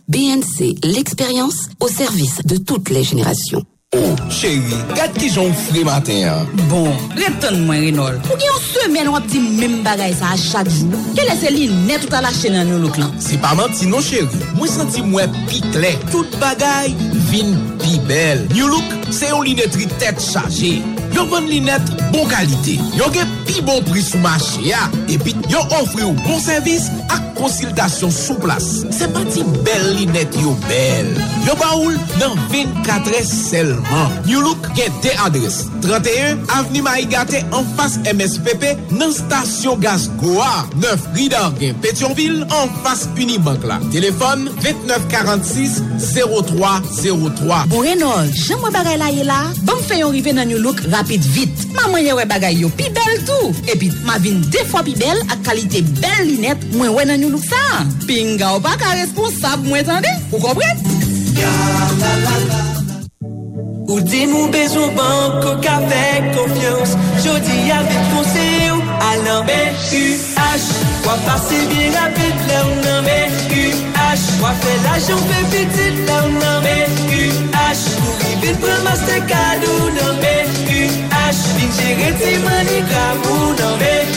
[0.08, 3.64] BNC, l'expérience au service de toutes les générations.
[3.96, 6.28] Oh, chéri, kat ki joun fri maten.
[6.68, 8.18] Bon, reptan mwen, Renol.
[8.26, 11.00] Pou gen yon semen wap di mwen bagay sa a chak jou.
[11.16, 13.14] Ke lese li net ou tala chen nan nou louk lan.
[13.24, 14.42] Se pa manti non, chéri.
[14.58, 15.94] Mwen santi mwen pi kle.
[16.12, 16.92] Tout bagay
[17.30, 18.44] vin pi bel.
[18.52, 20.82] New Look, se yon linetri tet chaje.
[21.16, 22.76] Yon ven linet bon kalite.
[23.00, 24.84] Yon gen pi bon pri sou mache ya.
[25.08, 28.66] Epi, yon ofri ou bon servis ak konsiltasyon sou plas.
[28.96, 31.10] Se pati bel linet yo bel.
[31.48, 34.14] Yo baoul nan 24 selman.
[34.28, 35.66] New Look gen de adres.
[35.86, 40.66] 31 Aveni Maigate an fas MSPP nan stasyon gaz Goa.
[40.82, 43.80] 9 Rida gen Petionville an fas Unibank la.
[43.94, 47.66] Telefon 2946 0303.
[47.72, 50.84] Bon Renol, jen mwen bagay la ye la, ban fe yon rive nan New Look
[50.94, 51.68] rapid vit.
[51.76, 53.54] Man mwen ye we bagay yo pi bel tou.
[53.72, 57.38] Epi, ma vin de fwa pi bel ak kalite bel linet mwen we New nou
[57.38, 57.84] louk sa.
[58.08, 60.80] Pinga ou pa ka responsab mwen tande, ou kompren?
[63.88, 70.66] Ou di nou bezou banko kavek konfians, jodi avek fonse ou alan B-U-H
[71.06, 76.34] Wap pase bi rapid le ou nan B-U-H Wap fe l'ajon fe pitit le ou
[76.42, 83.78] nan B-U-H Ou rivit pre Mastercard ou nan B-U-H Bin jere ti manigram ou nan
[83.84, 84.08] B-U-H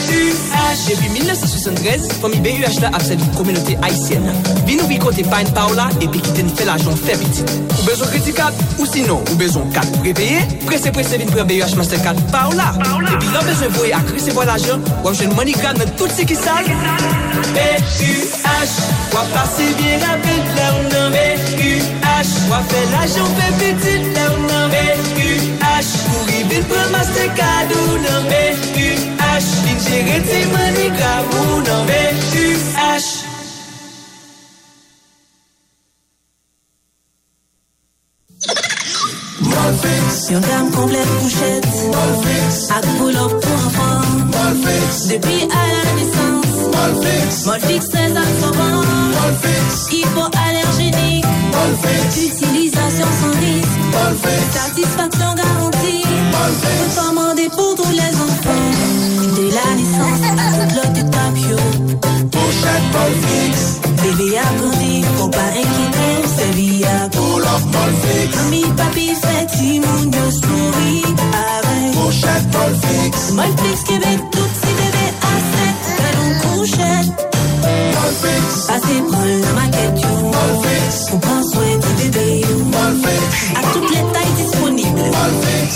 [0.91, 4.35] Depi 1973, fami BUH la ap servi kominote Haitien nan.
[4.67, 5.39] Vi nou bi kote pa
[5.69, 7.47] ou la, epi kite nou fe l'ajon fe pitit.
[7.77, 11.77] Ou bezon kredi kat, ou sinon, ou bezon kat prepeye, prese prese vin pre BUH
[11.79, 12.73] Mastercard pa ou la.
[13.13, 16.65] Epi la bezon voye ak resevo l'ajon, wap jen MoneyGram nan tout se ki sal.
[17.55, 18.73] B-U-H,
[19.13, 24.45] wap pase bi rapid le ou nan B-U-H Wap fe l'ajon fe pitit le ou
[24.47, 31.85] nan B-U-H Ou rivit pre Mastercard ou nan B-U-H Bin jere ti manigram ou nan
[31.89, 33.09] B-U-H
[40.31, 41.71] Yon gam komplet pouchet
[42.71, 44.20] Ak pull-up pou anfan
[44.51, 46.41] Depi a la nesans
[47.45, 48.83] Molfix très absorbant.
[49.89, 51.25] Hypoallergénique.
[52.17, 53.79] Utilisation sans risque.
[54.51, 56.03] Satisfaction garantie.
[56.83, 58.71] Recommandé pour tous les enfants.
[59.35, 61.57] Dès la naissance à toute l'autre étape yo
[62.29, 69.45] Pochette Molfix Bébé a grandi, faut pas inquiéter, c'est via Pull-up Molfix Mami, papi, fait
[69.57, 71.60] Timoun, yo souris?
[71.91, 77.11] Avec Pochette Molfix Molfix Québec, tout si bébé a 7 Ballon couchette
[77.93, 83.61] Molfix Passez prendre la maquette yo Molfix Pour prendre soin du bébé yo Molfix À
[83.73, 85.11] toutes les tailles disponibles.
[85.11, 85.73] Molfix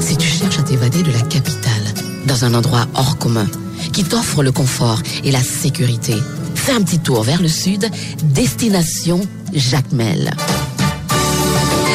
[0.00, 1.94] Si tu cherches à t'évader de la capitale,
[2.26, 3.46] dans un endroit hors commun,
[3.92, 6.14] qui t'offre le confort et la sécurité,
[6.54, 7.88] fais un petit tour vers le sud,
[8.22, 9.20] destination
[9.52, 10.30] Jacmel.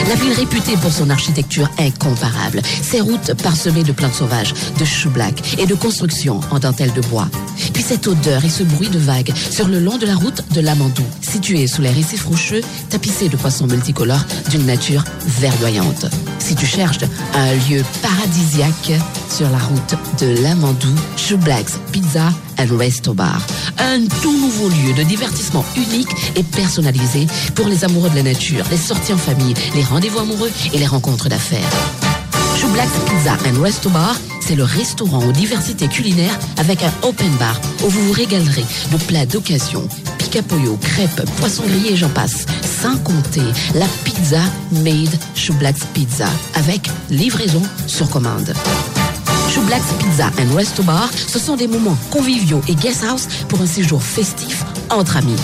[0.10, 5.10] La ville réputée pour son architecture incomparable, ses routes parsemées de plantes sauvages, de choux
[5.10, 7.30] black et de constructions en dentelle de bois.
[7.74, 10.62] Puis cette odeur et ce bruit de vagues sur le long de la route de
[10.62, 16.06] l'Amandou, située sous les récifs rocheux, tapissés de poissons multicolores d'une nature verdoyante.
[16.40, 17.00] Si tu cherches
[17.34, 18.92] un lieu paradisiaque
[19.30, 22.30] sur la route de l'Amandou, Shoeblacks Pizza
[22.64, 23.42] and Resto Bar.
[23.78, 28.66] Un tout nouveau lieu de divertissement unique et personnalisé pour les amoureux de la nature,
[28.72, 31.70] les sorties en famille, les rendez-vous amoureux et les rencontres d'affaires.
[32.58, 37.60] Shoeblacks Pizza and Resto Bar, c'est le restaurant aux diversités culinaires avec un open bar
[37.84, 42.46] où vous vous régalerez de plats d'occasion, picapoyo, crêpes, poissons grillés et j'en passe.
[42.82, 43.42] Sans compter
[43.76, 48.54] la pizza made Shoeblacks Pizza avec livraison sur commande.
[49.54, 53.68] Shoeblacks Pizza and Resto Bar, ce sont des moments conviviaux et guest house pour un
[53.68, 55.36] séjour festif entre amis.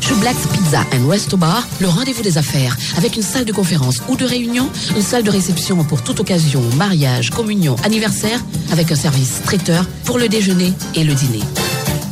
[0.00, 4.14] Shoeblacks Pizza and Resto Bar, le rendez-vous des affaires, avec une salle de conférence ou
[4.14, 8.40] de réunion, une salle de réception pour toute occasion, mariage, communion, anniversaire,
[8.70, 11.42] avec un service traiteur pour le déjeuner et le dîner.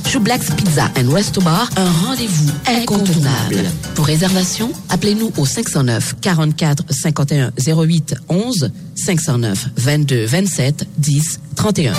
[0.06, 3.64] Shoeblacks Pizza and Resto Bar, un rendez-vous incontournable.
[3.94, 11.92] Pour réservation, appelez-nous au 509 44 51 08 11 509 22 27 10 31.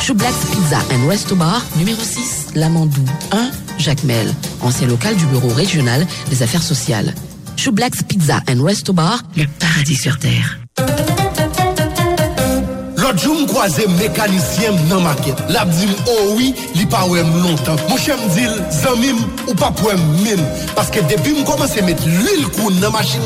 [0.00, 6.06] Shoeblacks Pizza and Resto Bar, numéro 6, Lamandou 1, Jacmel, ancien local du bureau régional
[6.30, 7.14] des affaires sociales.
[7.56, 10.58] Shoeblacks Pizza and Resto Bar, le paradis sur terre.
[13.10, 15.42] L'autre jour, je mécanicien dans ma maquette.
[15.48, 17.74] L'a dit, oh oui, il pas longtemps.
[17.88, 19.16] Mon chien me dit, zamim,
[19.48, 19.92] ou pas pour
[20.22, 20.44] mine.
[20.76, 23.20] Parce que depuis que je commence à mettre l'huile coune dans la machine,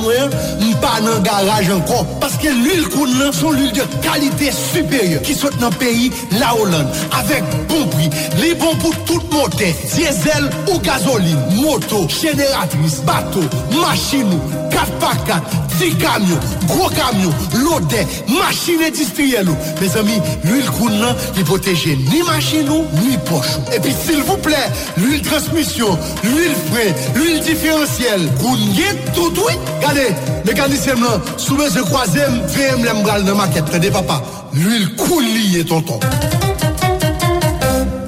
[0.59, 2.07] je pas dans le garage encore.
[2.19, 6.55] Parce que l'huile coune, sont l'huile de qualité supérieure qui sont dans le pays, la
[6.55, 8.09] Hollande, avec bon prix.
[8.41, 13.43] Les bons pour tout moteur, diesel ou gasoline, moto, génératrice, bateau,
[13.83, 14.41] machine,
[14.75, 19.49] 4x4, petit camion, gros camion, loader, machine industrielle.
[19.81, 22.69] Mes amis, l'huile Koun nan, li protège ni machine
[23.03, 23.59] ni poche.
[23.75, 29.55] Et puis s'il vous plaît, l'huile transmission, l'huile frein, l'huile différentielle, Koun gen tout oui.
[29.79, 34.23] Regardez, mécanicien là, souvent je croisem, VM l'embral dans ma quête, papa.
[34.53, 36.01] L'huile Koun lié, tonton.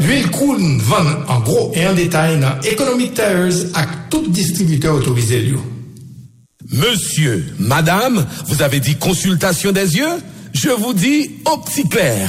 [0.00, 5.52] L'huile Koun vend en gros et en détail dans Economic Tires à tout distributeur autorisé.
[6.72, 10.20] Monsieur, madame, vous avez dit consultation des yeux?
[10.52, 12.29] Je vous dis OptiClair.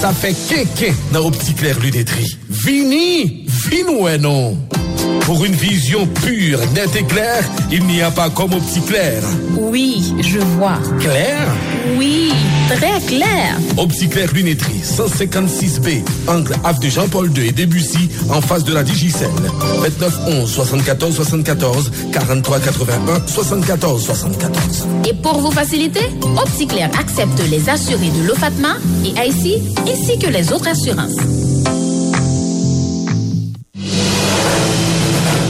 [0.01, 2.35] Ça fait kéké dans OptiClair Lunetterie.
[2.49, 4.57] Vini, vini non.
[5.19, 9.21] Pour une vision pure, nette et claire, il n'y a pas comme OptiClair.
[9.59, 10.79] Oui, je vois.
[10.99, 11.47] Clair?
[11.99, 12.33] Oui,
[12.75, 13.57] très clair.
[13.77, 19.29] OptiClair Lunetterie, 156B, angle Ave de Jean-Paul II et Debussy, en face de la Digicel.
[19.79, 24.87] 29 11 74 74 43 81 74 74.
[25.09, 26.05] Et pour vous faciliter,
[26.37, 31.17] Opticlair accepte les assurés de l'OFATMA et IC, ainsi que les autres assurances.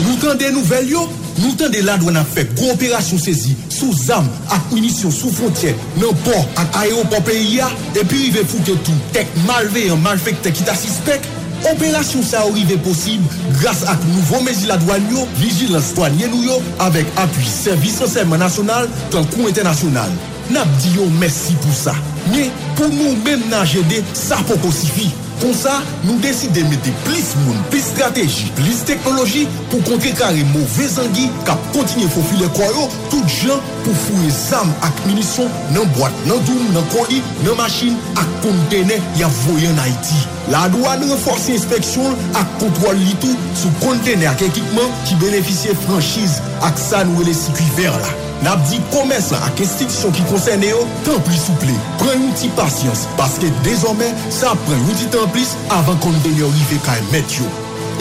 [0.05, 1.05] Nou tan de nouvel yo,
[1.41, 5.77] Nou tan de landwen ap fek, gwo operasyon sezi, sou zam, ak munisyon, sou fontyen,
[5.97, 10.61] nan por, ak aéroport peyi ya, epi rive fouke tou, tek malve yon malfek tek
[10.67, 11.25] ta sispek,
[11.61, 13.21] Operasyon sa orive posib
[13.59, 18.41] grase ak nouvo mezi la douan yo, vigilans douanyen nou yo, avek apuy servis anseman
[18.41, 20.09] nasyonal, tankou internasyonal.
[20.51, 21.93] Nap di yo mersi pou sa.
[22.31, 25.11] Nye, pou nou men nan jede, sa poko sifi.
[25.41, 30.85] Kon sa, nou deside mette plis moun, plis strategi, plis teknologi pou kontre kare mouve
[30.91, 36.45] zangi kap kontinye fofile kwayo tout jan pou fouye zam ak minison nan boat, nan
[36.45, 40.21] doum, nan koli, nan masjin ak kontene ya voyen Haiti.
[40.53, 46.43] La douan renforse inspeksyon ak kontrol li tou sou kontene ak ekipman ki benefisye franchise
[46.69, 48.30] ak sa nou ele si kuiver la.
[48.45, 53.05] nap di komersan ak institisyon ki konsen yo, tan plis souple, pren yon ti pasyans,
[53.19, 57.37] paske dezormen, sa pren yon ti tan plis avan kon den yo rive ka emet
[57.39, 57.49] yo.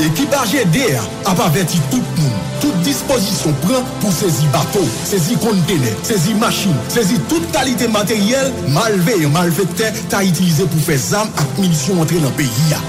[0.01, 6.37] Ekipaje DEA ap averti tout moun, tout disposisyon pran pou sezi bato, sezi kontene, sezi
[6.41, 12.01] machin, sezi tout kalite materyel, malve yon malvekte ta itilize pou fe zam ak milisyon
[12.07, 12.81] entre nan peyi ya.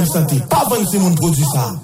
[0.00, 0.42] Problème santé.
[0.48, 1.74] Pas vendre ces mon produit ça.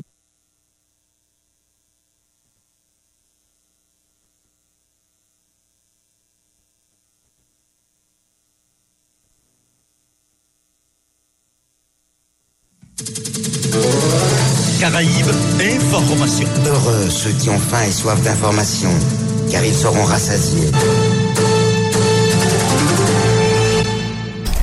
[14.81, 15.11] Caraïbes,
[15.59, 16.47] information.
[16.67, 18.91] Heureux ceux qui ont faim et soif d'information,
[19.51, 20.71] car ils seront rassasiés.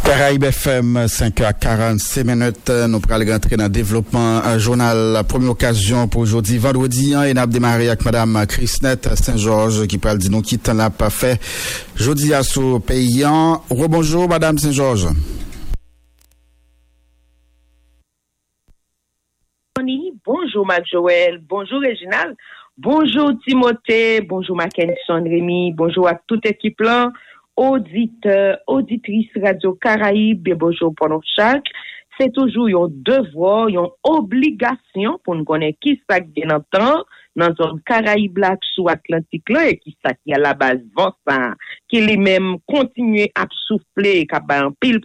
[0.05, 2.69] Caraïbes FM, 5h46 minutes.
[2.89, 5.13] Nous pourrons rentrer dans le développement un journal.
[5.13, 9.87] La première occasion pour aujourd'hui, vendredi, hein, et nous avons démarré avec Madame Chrisnette Saint-Georges
[9.87, 11.39] qui parle nous qui t'en a pas fait.
[11.95, 13.63] Jeudi à ce paysan.
[13.69, 15.07] Rebonjour, Madame Saint-Georges.
[20.25, 22.35] Bonjour Marc Joël, bonjour Réginal,
[22.77, 27.11] bonjour Timothée, bonjour Mackinson Rémi, bonjour à toute équipe là,
[27.55, 31.65] auditeurs, auditrices Radio Caraïbes, et bonjour pour nous chaque.
[32.19, 37.03] C'est toujours un devoir, une obligation pour nous connaître qui ça bien entend
[37.39, 41.57] nan zon Karaib la sou Atlantik la, e ki sa ki a la base vansan,
[41.89, 45.01] ki li menm kontinue ap soufle, ka ba an pil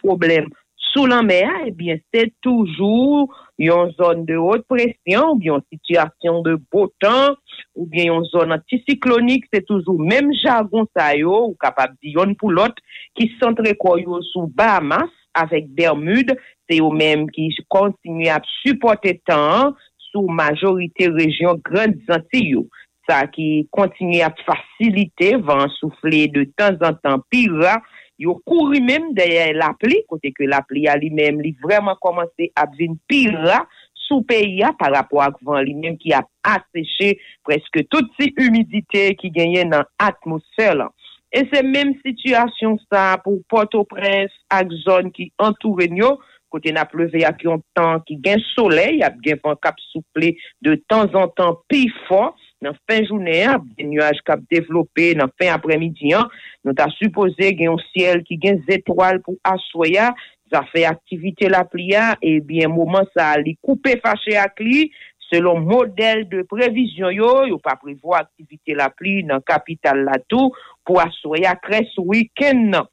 [0.89, 3.29] problem sou lan mea, ebyen se toujou
[3.61, 7.37] yon zon de haute presyon, ou yon sityasyon de botan,
[7.77, 12.53] ou yon zon antisiklonik, se toujou menm jargon sa yo, ou kapab di yon pou
[12.55, 12.79] lot,
[13.19, 19.75] ki sentre koyo sou Bahamas, avek Bermude, se yo menm ki kontinu ap supporte tan
[20.11, 22.67] sou majorite rejyon grand zantiyo.
[23.09, 27.79] Sa ki kontinu ap fasilite van soufle de tan zan tan pira,
[28.19, 31.99] yo kouri menm deye la pli, kote ke la pli a li menm li vreman
[32.03, 33.63] komanse ap vin pira
[34.09, 37.15] sou peyi a par rapor ak van li menm ki ap aseche
[37.47, 40.91] preske tout si humidite ki genyen nan atmosfer lan.
[41.29, 46.17] E se menm situasyon sa pou Port-au-Prince ak zon ki entouren nyo,
[46.49, 50.33] kote na pleve ak yon tan ki gen soley, ap gen van kap souple
[50.65, 52.33] de tan zan tan pi fon,
[52.65, 56.27] nan fin jounen ap, gen nuaj kap devlope nan fin apremidi an,
[56.67, 60.13] nou ta suppose gen yon siel ki gen zetwal pou aswaya,
[60.49, 64.89] sa fe aktivite la plia, e bien mouman sa li koupe fache ak li,
[65.29, 70.55] selon model de prevision yo, yo pa prevo aktivite la pli nan kapital la tou,
[70.89, 72.89] pou aswaya kres wiken nan.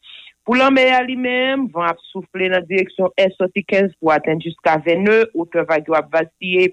[0.45, 4.37] Pou lan meya li menm, van ap soufle nan direksyon S soti 15 pou aten
[4.43, 6.67] jiska 22, ou te va gyo ap vasiye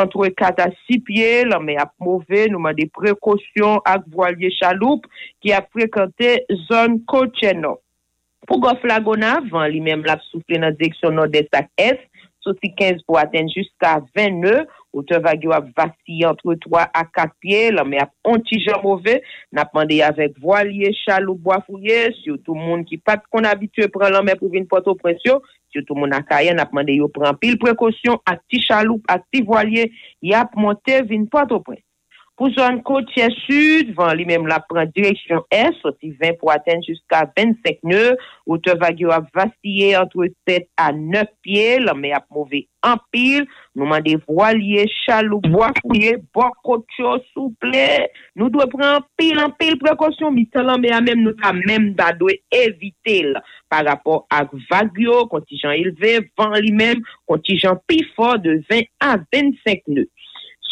[0.00, 5.06] antre 4 a 6 pie, lan meya ap mouve, nouman de prekosyon ak voalye chaloup
[5.38, 7.76] ki ap prekante zon kocheno.
[8.50, 12.02] Pou gof lagona, van li menm la ap soufle nan direksyon nord-est ak S,
[12.42, 17.32] soti 15 pou aten jiska 29, Ote vage yo ap vati entre 3 a 4
[17.40, 19.18] pie, la me ap ontijan mouve,
[19.52, 24.24] nap mande yavek voalye, chalou, boafouye, syo tou moun ki pat kon abitue pran la
[24.26, 25.38] me pou vin poto presyo,
[25.72, 29.40] syo tou moun akayen nap mande yo pran pil prekosyon, ak ti chalou, ak ti
[29.48, 29.88] voalye,
[30.20, 31.91] yap monte vin poto presyo.
[32.42, 37.20] Pou zon kote sud, li menm la pran direksyon S, soti 20 pou aten jiska
[37.36, 38.16] 25 neu,
[38.48, 43.46] ou te vagyo ap vastye entre 7 a 9 piye, la me ap mouve anpil,
[43.78, 47.84] nou mande voalye, chalou, boakouye, boakotcho, souple,
[48.34, 52.10] nou dwe pran anpil, anpil prekosyon, mi talan me a menm nou ta menm da
[52.18, 58.42] dwe evite la, pa rapor ak vagyo, kontijan ilve, van li menm, kontijan pi for
[58.42, 60.10] de 20 a 25 neu.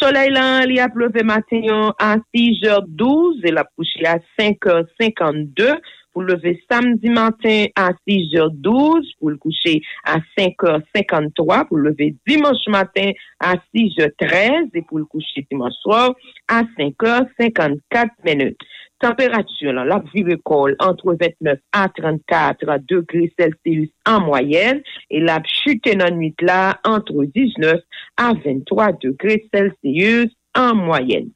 [0.01, 5.67] Soleil lan li ap leve matenyon a 6h12, el ap kouche a 5h52,
[6.09, 9.75] pou leve samdi maten a 6h12, pou l kouche
[10.09, 13.13] a 5h53, pou leve dimanche maten
[13.45, 16.17] a 6h13, pou l kouche dimanche soir
[16.49, 18.65] a 5h54 menut.
[19.01, 25.39] Temperatur lan, la vive kol entre 29 a 34 degrés Celsius en moyenne et la
[25.45, 27.81] chute nan nuit la entre 19
[28.21, 31.31] a 23 degrés Celsius en moyenne.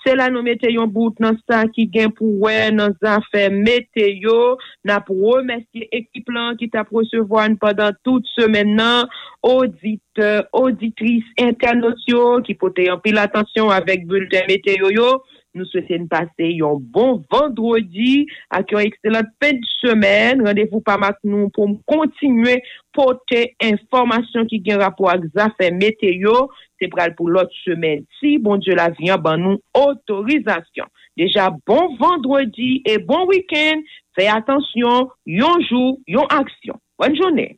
[0.00, 4.56] Se la nou meteyon bout nan sa ki gen pou wè nan zafè meteyo,
[4.88, 9.10] nan pou wè remersi ekip lan ki ta prosevoan padan tout semen nan,
[9.44, 10.22] audit,
[10.56, 15.10] auditris internasyon ki pote yon pil atensyon avèk bulten meteyo yo,
[15.56, 20.44] Nou souwete n'passe yon bon vendredi ak yon ekselant pen di semen.
[20.46, 22.60] Rendez-vous pa mak nou pou m kontinue
[22.94, 26.48] pote informasyon ki gen rapor ak zafè meteyo.
[26.78, 30.86] Se pral pou lot semen si, bon diyo la vyan ban nou otorizasyon.
[31.18, 33.82] Deja bon vendredi e bon week-end.
[34.18, 36.78] Fè atensyon, yon jou, yon aksyon.
[36.98, 37.50] Bonne jounè.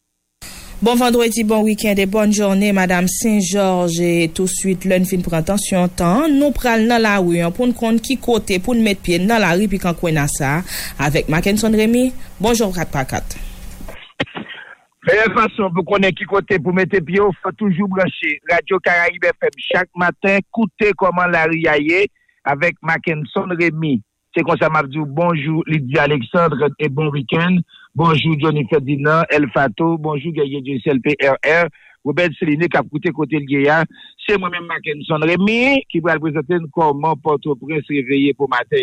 [0.83, 4.01] Bon vendredi, bon week-end et bonne journée, Madame Saint-Georges.
[4.01, 6.26] Et tout de suite, l'un fin pour attention temps.
[6.28, 9.39] Nous prenons dans la rue, pour nous compte qui côté, pour nous mettre pied dans
[9.39, 10.62] la rue, puis quand on a ça.
[10.99, 13.39] Avec Mackenson Rémy, bonjour 4x4.
[15.07, 19.22] Meilleure façon pour connaître qui côté pour mettre pied, il faut toujours brancher Radio Caraïbe
[19.22, 22.09] FM chaque matin, écouter comment la rue aille
[22.43, 24.03] avec Mackenson Rémy.
[24.35, 27.57] C'est comme ça m'a dit bonjour Lydia Alexandre et bon week-end.
[27.95, 31.68] Bonjour Johnny Ferdinand, El Fato, bonjour Gaye du CLPRR,
[32.03, 33.84] Robert Céline qui a coûté côté le.
[34.26, 38.78] C'est moi-même Mackenson Rémi qui va présenter comment Port-au-Prince réveillé pour matin.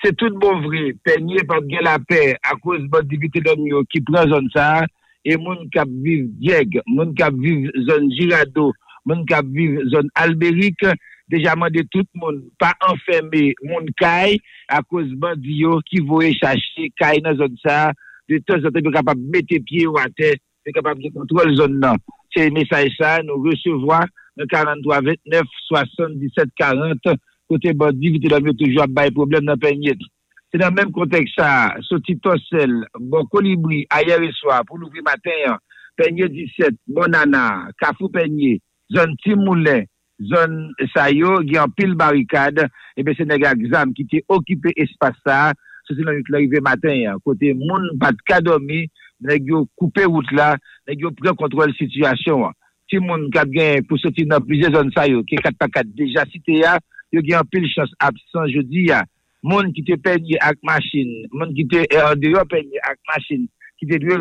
[0.00, 4.28] C'est tout bon vrai, peigné par la paix à cause de l'activité d'homme qui prend
[4.28, 4.86] zone ça,
[5.24, 8.72] et moun qui vivent Dieg, moun qui vivent zone Girado,
[9.04, 10.86] moun qui vivent zone Albérique,
[11.30, 16.90] deja mande tout moun pa enferme moun kay a koz bandi yo ki voye chache
[17.00, 17.92] kay nan zon sa,
[18.28, 22.00] de ton zante pou kapab mette pie ou ate, pou kapab de kontrol zon nan.
[22.34, 24.02] Se mesaj sa nou resevwa
[24.38, 27.14] nan 43 29 77 40
[27.50, 30.00] kote bandi vite la myo toujwa bay problem nan penyet.
[30.54, 35.56] Se nan menm kontek sa, soti tosel, bon kolibri, ayer e swa, pou louvri maten,
[35.98, 38.60] penye 17, bonana, kafou penye,
[38.94, 39.88] zon timoulen,
[40.20, 44.72] zone Timoulin zon sa yo, gen pil barikad, ebe se nega exam ki te okipe
[44.76, 45.54] espasa,
[45.86, 48.86] se se nan yot l'arive matin ya, kote moun pat kadomi,
[49.20, 50.56] neg yo koupe wout la,
[50.88, 52.52] neg yo pren kontrol situasyon.
[52.90, 55.88] Ti moun kap gen pou soti nan plize zon sa yo, ki kat pa kat
[55.96, 56.78] deja site ya,
[57.12, 59.04] yo gen pil chans absan jodi ya,
[59.42, 61.84] moun ki te penye ak machin, moun ki te
[62.20, 63.48] deyo penye ak machin,
[63.80, 64.14] ki te dwe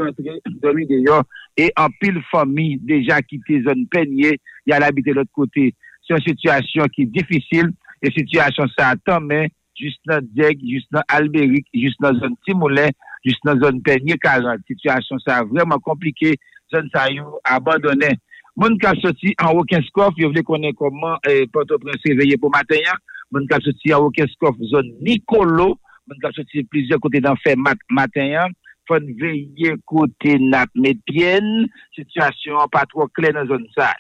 [1.54, 5.30] rentre, domi deyo, e an pil fomi deja ki te zon penye, ya l'habite l'ot
[5.34, 5.72] kote.
[6.04, 11.66] Se yon situasyon ki difisil, e situasyon sa atanmen, jist nan Djeg, jist nan Alberik,
[11.74, 12.92] jist nan zon Timoulen,
[13.26, 14.62] jist nan zon Penye Karan.
[14.68, 16.36] Situasyon sa vreman komplike,
[16.74, 18.18] zon sa yon abandonen.
[18.56, 21.18] Moun kap soti an Wokenskof, yo vle konen koman
[21.54, 23.00] Port-au-Prince reveye pou matenyan,
[23.34, 25.74] moun kap soti an Wokenskof, zon Nikolo,
[26.06, 28.54] moun kap soti plizye kote dan fe matenyan,
[28.90, 31.68] fon veye kote nap metyen,
[31.98, 33.92] situasyon pa tro klen nan zon sa.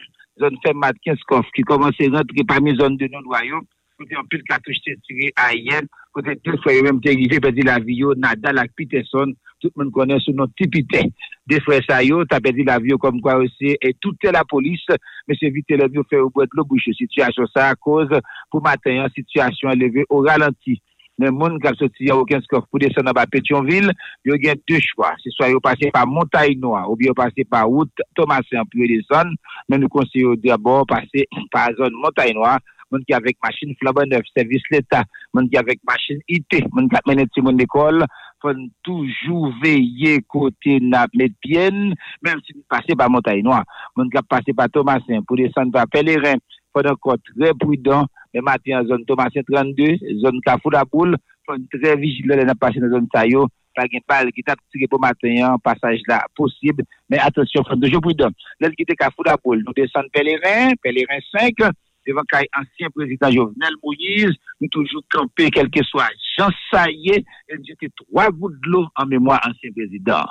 [0.41, 3.67] Zon fe mat 15 ki komanse rentre pa mi zon de nou loyop,
[3.99, 7.65] kote yon pil katouche te tire a yen, kote pil fwaye menm te rive pedi
[7.67, 11.05] la viyo, nadal ak piteson, tout moun konen sou nou tipite.
[11.49, 14.83] De fwe sa yo, ta pedi la viyo kom kwa ose, e toute la polis,
[15.29, 16.95] mè se vite le viyo fè ou bwet lo bouche.
[16.97, 18.11] Situasyon sa a koz,
[18.51, 20.79] pou maten yon situasyon leve ou ralenti.
[21.23, 23.93] Men moun kap soti ya ouken skof pou desen nan ba Petionville,
[24.27, 25.13] yo gen te chwa.
[25.23, 28.89] Se swa yo pase pa Montaignoa, ou bi yo pase pa Wout, Thomasen pou yo
[28.91, 29.31] desen,
[29.71, 32.57] men nou konseyo d'abord pase pa zon Montaignoa,
[32.91, 36.99] moun ki avek machin flaba neuf, servis l'Etat, moun ki avek machin IT, moun ki
[36.99, 38.03] ap menet si moun ekol,
[38.43, 41.93] fon toujou veye kote na Medpien,
[42.25, 43.63] menm si pase pa Montaignoa,
[43.95, 46.43] moun ki ap pase pa Thomasen, pou desen pa Pelerin,
[46.73, 51.61] fon akot re prudan, men mati an zon Thomasen 32, zon Kafou la Boule, fon
[51.73, 55.01] tre vigile lè nan pase nan zon Tayo, pa gen pal ki tap tire pou
[55.01, 58.35] maten an, pasaj la posib, men atensyon fon toujou prudan.
[58.61, 59.73] Lèl ki te Kafou la Boule, nou
[60.13, 61.69] Pelerin, Pelerin 5,
[62.07, 67.19] devan kay ansyen prezident Jovenel Moïse, nou toujou kampe kelke swa Jean Saye,
[67.51, 70.29] el jete 3 gout de l'eau an mèmois ansyen prezident.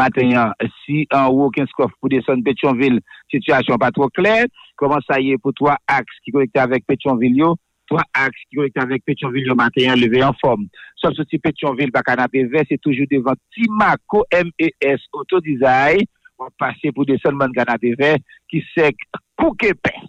[0.00, 3.02] Matenyan, si an Wokenskof pou desen Petionville,
[3.34, 4.50] situasyon pa tro kler,
[4.80, 7.54] koman Saye pou 3 aks ki kolekte avèk Petionville yo,
[7.92, 10.66] 3 aks ki kolekte avèk Petionville yo, matenyan leve en form.
[11.00, 16.02] Sop soti Petionville baka na PV, se toujou devan Timako MES Autodizay,
[16.40, 18.16] wap pase pou desen man gana PV,
[18.50, 19.23] ki sek Koukepe,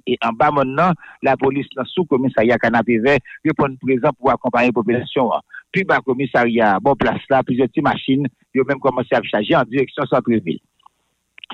[0.06, 0.94] e an ba mon nan,
[1.26, 5.42] la polis nan sou komisariya Kanapeve, yo pon prezant pou akompanyen populasyon.
[5.74, 9.68] Pi ba komisariya, bon plas la, pizye ti machin, yo menm komanse ap chaje an
[9.70, 10.62] direksyon Santreville.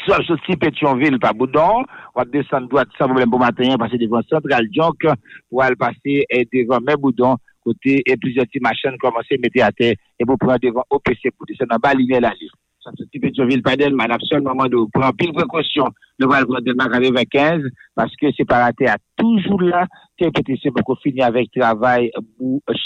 [0.05, 4.28] Sou ap soti Petionville pa Boudon, wap desan doat sa problem pou matenyen, pase devan
[4.30, 5.07] Central Djonk,
[5.49, 6.22] pou al pase
[6.53, 10.88] devan men Boudon, kote, e pizye ti machin komanse mette ate, e pou pran devan
[10.91, 12.51] OPC pou desan an ba linye la li
[12.84, 15.86] ça se type de Padel, mais absolument de prendre pile précaution
[16.19, 17.61] devant le Grand Delmar avec 15,
[17.95, 18.71] parce que c'est pas à
[19.17, 19.86] toujours là,
[20.17, 22.11] TPTC beaucoup fini avec travail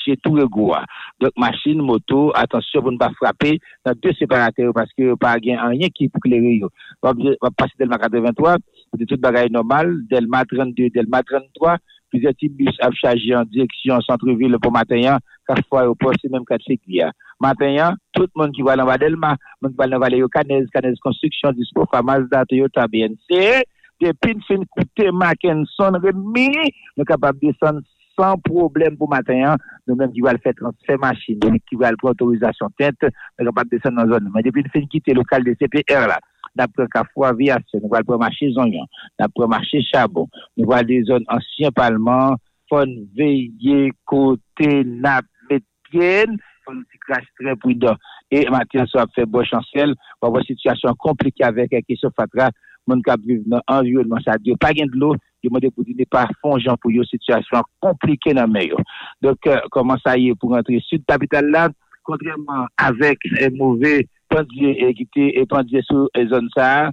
[0.03, 0.73] chez tout le goût.
[1.19, 5.89] Donc, machine, moto, attention pour ne pas frapper dans deux séparateurs, parce que pas rien
[5.93, 6.61] qui pour éclairer.
[7.01, 8.57] On va passer Delmar 83,
[8.97, 11.77] de toute bagaille normale, Delmar 32, Delmar 33,
[12.15, 15.95] plusieurs types de bus à charger en direction centre-ville pour matin, hein, car fois au
[15.95, 17.03] poste, même quatre séculiers.
[17.03, 17.11] Hein.
[17.39, 20.63] Matin, hein, tout le monde qui va dans Vadelma, monde qui va dans Valéo Canez,
[20.73, 23.63] Canez Construction, Dispo, Mazda, Toyota, BNC,
[24.01, 26.49] depuis une fin coûté, Mackinson, Remy,
[26.97, 27.81] nous sommes capables de descendre
[28.17, 29.57] sans problème pour matin,
[29.87, 31.39] nous-mêmes qui va le faire transfert machine,
[31.69, 32.95] qui va le prendre autorisation tête,
[33.39, 34.31] nous capables de descendre dans la zone.
[34.33, 36.17] Mais depuis une fin quitté local de CPR là,
[36.55, 38.87] Dapre kafou avyasyon, nou wale premache zonyon,
[39.19, 42.39] dapre mache chabon, nou wale de zon ansyen palman,
[42.71, 47.99] fon veye kote nap metyen, fon ti kraj tre pwidan.
[48.33, 49.93] E matin so ap fe bo chansel,
[50.23, 52.49] wap wap situasyon komplike avek eke so fatra,
[52.87, 54.57] moun kap viv nan environman sa diyo.
[54.61, 58.53] Pa gen dlo, di moun dekou di ne pa fonjan pou yo situasyon komplike nan
[58.53, 58.79] meyo.
[59.25, 61.67] Dok, euh, koman sa ye pou rentre sud kapital la,
[62.05, 66.89] kontreman avek e, mouve pandye ekite e pandye sou e zon sa,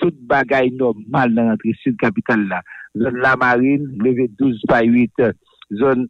[0.00, 2.62] tout bagay normal nan rentre sud kapital la.
[2.98, 5.32] Zon la marine, leve 12 pa 8,
[5.80, 6.06] zon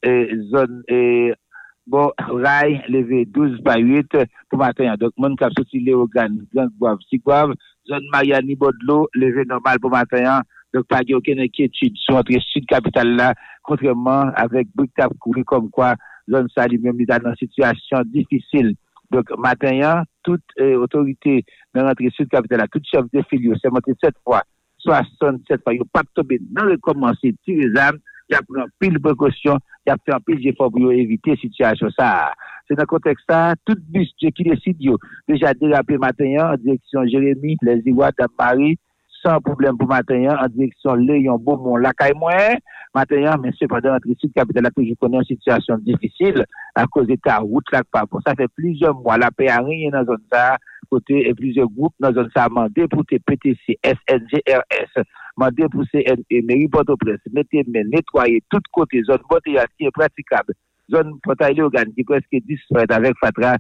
[1.92, 2.12] bon
[2.44, 4.94] ray, leve 12 pa 8 pou maten.
[5.00, 10.44] Dok moun kap soti le ogan, zon Mariani Bodlo, leve normal pou maten.
[10.72, 13.32] Dok pa ge oken ekietude sou rentre sud kapital la,
[13.68, 15.94] kontreman avek bouk tap kouri kom kwa
[16.30, 18.72] zon sa li mèm li dan nan situasyon difisil.
[19.12, 19.82] Dok maten,
[20.24, 21.42] tout otorite
[21.76, 24.40] nan rentre sud kapital la, tout chef de filio, se monte 7 fwa,
[24.86, 27.98] 67 fwa, yo pap tobe nan rekomansi ti rezam,
[28.32, 32.32] ya pran pil prekosyon, ya pran pil je fwa pou yo evite situasyon sa.
[32.70, 34.96] Se nan kontek sa, tout bis je ki desid yo,
[35.28, 38.78] deja derape maten, direksyon Jeremie, les Iwa, Dapari,
[39.24, 42.54] sans problème pour matin en direction Léon Beaumont, la caille moins.
[42.94, 46.44] Matin, mais cependant, entre sud capitale toujours connu une situation difficile
[46.74, 48.04] à cause de ta route là pas.
[48.26, 50.58] Ça fait plusieurs mois, la paix a rien dans la zone ça,
[50.90, 55.04] côté et plusieurs groupes dans la zone ça demandé pour PTC, SNGRS,
[55.38, 60.52] demandé pour CNE, mairie Port-au-Prince, mettez nettoyer tout côté, zone botillage qui est praticable,
[60.90, 63.56] zone portail qui est presque distraite avec Fatra,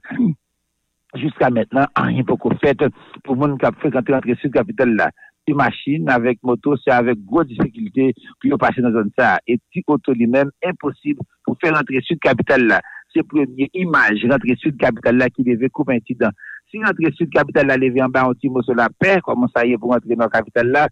[1.14, 2.78] jusqu'à maintenant, rien qu'on fait
[3.24, 5.10] pour le monde qui a fréquenté l'entrée sud capitale là.
[5.46, 9.38] Ti machine avec moto, c'est avec gros difficulté pour passer dans zone ça.
[9.46, 12.80] Et ti auto lui-même, impossible pour faire l'entrée sud capitale là.
[13.12, 16.30] C'est première image, l'entrée sud capitale là qui devait couper incident.
[16.70, 19.66] Si l'entrée sud capitale là levé en bas, on tire sur la paix, comment ça
[19.66, 20.88] y est pour entrer dans la capitale là?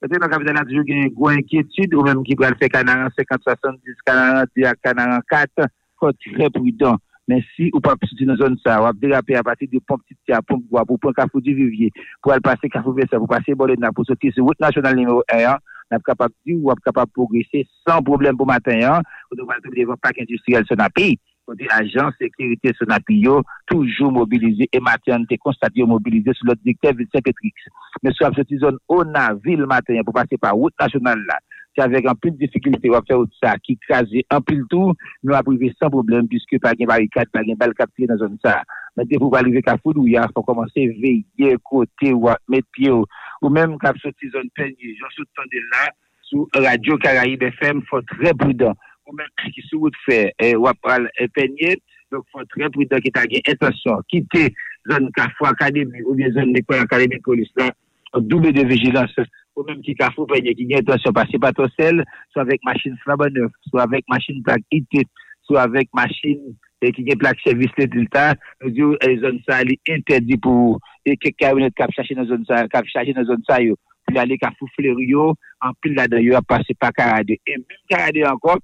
[0.00, 2.68] Peut-être dans la capitale là, toujours une grosse inquiétude, ou même qui va le faire
[2.68, 5.50] Canaran 50, 70, Canaran 10 à Canaran 4,
[5.98, 6.96] faut être très prudent.
[7.28, 10.00] Mais si ou pas sortir dans zone ça, à déraper à partir de pompe
[10.30, 13.92] à pompe pour prendre Carrefour du Vivier, pour aller passer Carrefour Vessa, pour passer Bolena,
[13.92, 15.56] pour sortir sur route nationale numéro 1,
[15.90, 19.76] on est capable de ou capable de progresser sans problème pour matin, ou devant le
[19.78, 21.18] devant parc industriel sur notre pays.
[21.44, 23.26] Côté agent sécurité sur notre pays,
[23.66, 27.54] toujours mobilisé et matin, on constaté mobilisé sur l'autre directeur Saint-Pétrix.
[28.02, 31.38] Mais sur la zone Ona, ville matin, pour passer par route nationale là,
[31.78, 35.36] se avek an pil difikilte wap fe ou sa ki kaze an pil tou, nou
[35.38, 38.58] aprive san problem piske pa gen barikat, pa gen bal kapte nan zon sa.
[38.98, 43.06] Mete pou valive ka foud ou ya, pou komanse veye, kote, wap met pie ou,
[43.44, 45.86] ou menm kap soti zon penye, jan sou tan de la,
[46.26, 48.74] sou Radio Karaib FM, fò tre prudan,
[49.06, 50.24] ou menm ki sou wout fe,
[50.58, 51.06] wap pral
[51.38, 51.76] penye,
[52.10, 54.48] fò tre prudan ki ta gen etasyon, kite
[54.90, 57.70] zon ka fwa akademi ou bien zon nekwa akademi kolis la,
[58.18, 59.14] double de vigilans
[59.58, 62.96] ou même qui Carrefour peigné, qui a intention passer pas tout seul, soit avec machine
[63.02, 65.06] flambant neuf, soit avec machine plaque IT,
[65.42, 69.80] soit avec machine et qui a plaque service résultat, nous disons, les zones ça, est
[69.90, 73.60] interdit pour, et que cabinet cap chercher dans zone ça, cap chercher dans zone ça,
[73.60, 73.74] yo,
[74.06, 77.40] puis aller Carrefour Fleurio, en pile là-dedans, yo, a passé par Caradé.
[77.46, 78.58] Et même Caradé encore,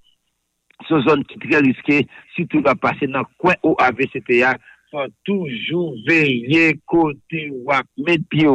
[0.89, 4.57] ce zone qui est très risquée, si tu vas passer dans le coin au AVCTA,
[5.25, 8.49] toujours veiller côté à mettre pied.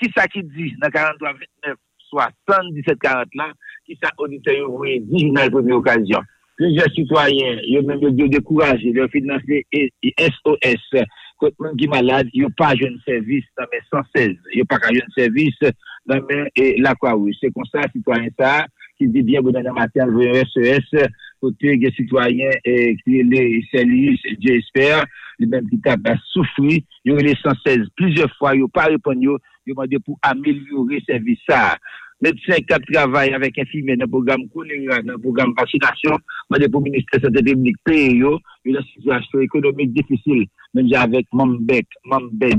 [0.00, 1.32] Qui ça qui dit dans 43
[1.64, 1.76] 29
[2.10, 3.52] 77 40 là,
[3.86, 6.20] qui ça auditeur oui dit dans la première occasion.
[6.56, 9.66] Plusieurs citoyens, ils ont même découragé, ils ont financé
[10.18, 11.02] SOS.
[11.38, 14.36] Quand même qui malade, ils n'ont pas de service dans mes 116.
[14.52, 15.56] Ils n'ont pas de service
[16.06, 17.34] dans mes Croix-Rouge.
[17.40, 18.66] C'est comme ça, citoyen ça,
[18.98, 21.08] qui dit bien, bon, dans la le SES,
[21.42, 25.04] côté des citoyens, et qui les CELIS, j'espère,
[25.40, 28.84] les mêmes qui tapent à souffrir, ils ont les 116 plusieurs fois, ils n'ont pas
[28.84, 31.76] répondu, ils ont demandé pour améliorer service ça.
[32.20, 36.16] Médecins qui travaillent avec infirmiers dans le programme choléra, dans le programme vaccination,
[36.48, 41.26] demandé pour le ministère de la Santé publique, ont une situation économique difficile, même avec
[41.32, 42.58] Mambek, Mambek,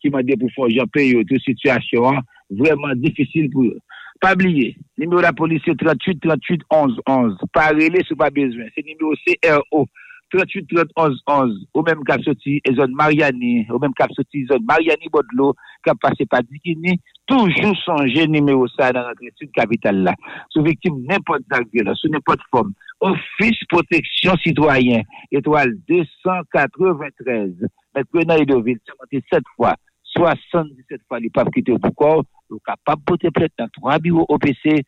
[0.00, 2.14] qui m'a dit pour faire payer toute situation,
[2.50, 3.78] vraiment difficile pour eux.
[4.22, 7.36] Pas oublier, numéro de la police, c'est 38 38 11 11.
[7.52, 8.66] Pas relais, pas besoin.
[8.72, 9.88] C'est numéro CRO.
[10.32, 11.66] 38 30 11 11.
[11.74, 13.66] Au même cap sorti, zone Mariani.
[13.68, 17.00] Au même cap sorti, zone Mariani Bodlo, cap passé par Dikini.
[17.26, 20.14] Toujours songer numéro ça dans notre étude capitale là.
[20.50, 21.42] Sous victime n'importe
[21.74, 22.74] quelle sous n'importe forme.
[23.00, 25.02] Office protection citoyen.
[25.32, 27.54] Étoile 293.
[27.96, 29.74] Maintenant, il devait se monter 7 fois.
[30.16, 34.26] 77 fois, les papes qui étaient au corps, ou kapab pote plet nan 3 biro
[34.28, 34.82] OPC,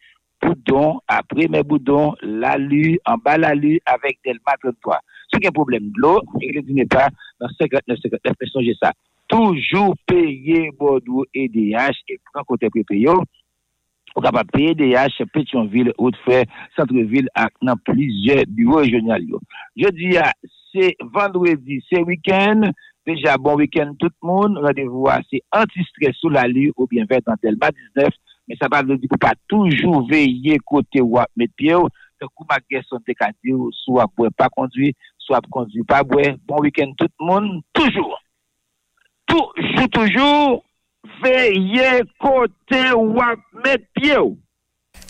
[0.44, 4.98] Boudon, apre men Boudon, Lalu, an ba Lalu, avek Delma 33.
[5.32, 7.08] Sou gen problem d'lo, ek le dine pa,
[7.40, 8.92] nan 59-59, pe sonje sa.
[9.32, 13.16] Toujou peye Boudou et DH, et pran kote pe peyo,
[14.14, 19.40] ou kapab peye DH, Petionville, Hautefeuille, Centreville, ak nan plizye biro regional yo.
[19.80, 20.28] Je di ya,
[20.74, 22.68] se vendredi, se week-end,
[23.06, 24.58] Déjà, bon week-end tout le monde.
[24.58, 28.08] Rendez-vous c'est anti-stress sous la lue ou bien vers dans Telma 19.
[28.48, 31.72] Mais ça va vous dire pas toujours veiller côté ou mettre pied.
[31.72, 36.36] Donc, ma te ka dire, soit boire pas conduire, soit conduire pas boire.
[36.46, 37.62] Bon week-end tout le monde.
[37.72, 38.20] Toujours.
[39.26, 40.64] Toujours, toujours,
[41.22, 43.14] veiller côté ou
[43.64, 44.16] mettre pied.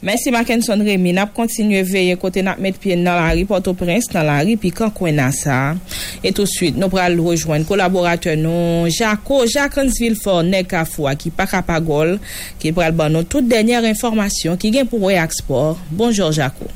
[0.04, 4.26] Mersi Mackenson Remy, nap kontinye veye kote nap met pien nan la ri Port-au-Prince, nan
[4.28, 5.78] la ri pi kan kwen nan sa.
[6.20, 11.46] Et tout suite, nou pral rejoen kolaborate nou, Jako, Jakons Vilfort, Nek Afwa, ki pa
[11.48, 12.18] kapagol,
[12.60, 15.80] ki pral ban nou tout denyer informasyon ki gen pou React Sport.
[15.88, 16.68] Bonjour Jaco.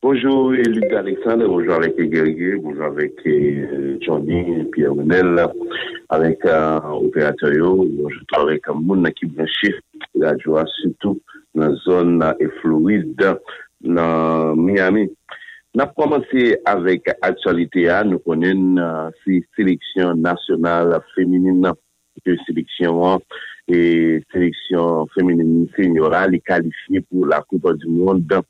[0.00, 5.46] Bonjour Luc Alexandre, bonjour avec Guerrier, bonjour avec euh, Johnny, Pierre Menel,
[6.08, 9.74] avec euh, Opérateur Yo, bonjour avec euh, Moun, qui branché
[10.14, 11.20] la joie surtout.
[11.62, 13.36] nan zon e Floride
[13.80, 15.08] nan Miami.
[15.72, 21.78] Nap komanse avèk aktualite a, nou konen uh, si seleksyon nasyonal feminin nan,
[22.20, 23.22] ke seleksyon an,
[23.72, 23.78] e
[24.34, 28.42] seleksyon feminin senyora li kalifiye pou la Koupa du Monde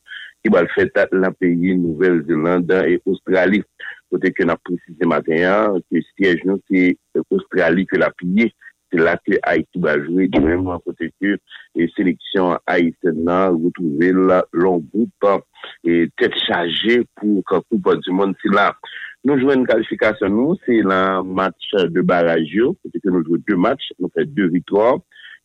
[0.43, 3.63] ki bal fèta la peyi Nouvel-Zelanda e Australi.
[4.11, 8.51] Kote ke nap prezise maten an, ke siyej nou se Australi ke la piye,
[8.93, 11.39] C'est là que Haïti va jouer du même côté que
[11.75, 14.13] les sélections haïtiennes retrouver
[14.53, 15.43] long groupe
[15.85, 18.35] et tête chargée pour Coupe du Monde.
[18.43, 18.77] C'est là.
[19.25, 22.59] Nous jouons une qualification, nous, c'est le match de barrage.
[22.83, 24.99] Côté que nous jouons deux matchs, nous faisons deux victoires.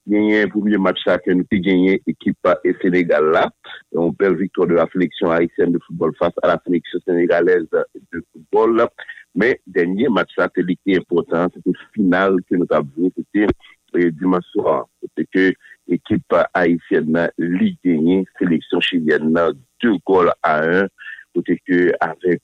[0.08, 3.46] genye poubile match sa ke nou te genye ekipa e Senegal la.
[3.96, 8.24] On bel victoire de la sélection haïtienne de football face à la sélection sénégalaise de
[8.32, 8.88] football.
[9.38, 14.50] Mais denye match sa te li ki important, c'était final ke nou tabou, c'était dimanche
[14.50, 14.88] soir.
[15.04, 19.38] C'était que ekipa haïtienne li genye sélection chilienne
[19.84, 20.88] deux goals à un.
[21.36, 22.42] C'était que avec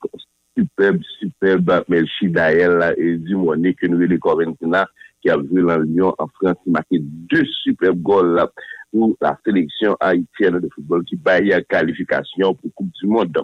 [0.56, 4.86] superbe, superbe Melchi Dael et Dumone ke nou e le Coventina
[5.24, 8.52] qui a vu dans Lyon en France, qui marqué deux super goals là,
[8.92, 13.42] pour la sélection haïtienne de football qui baille la qualification pour Coupe du Monde.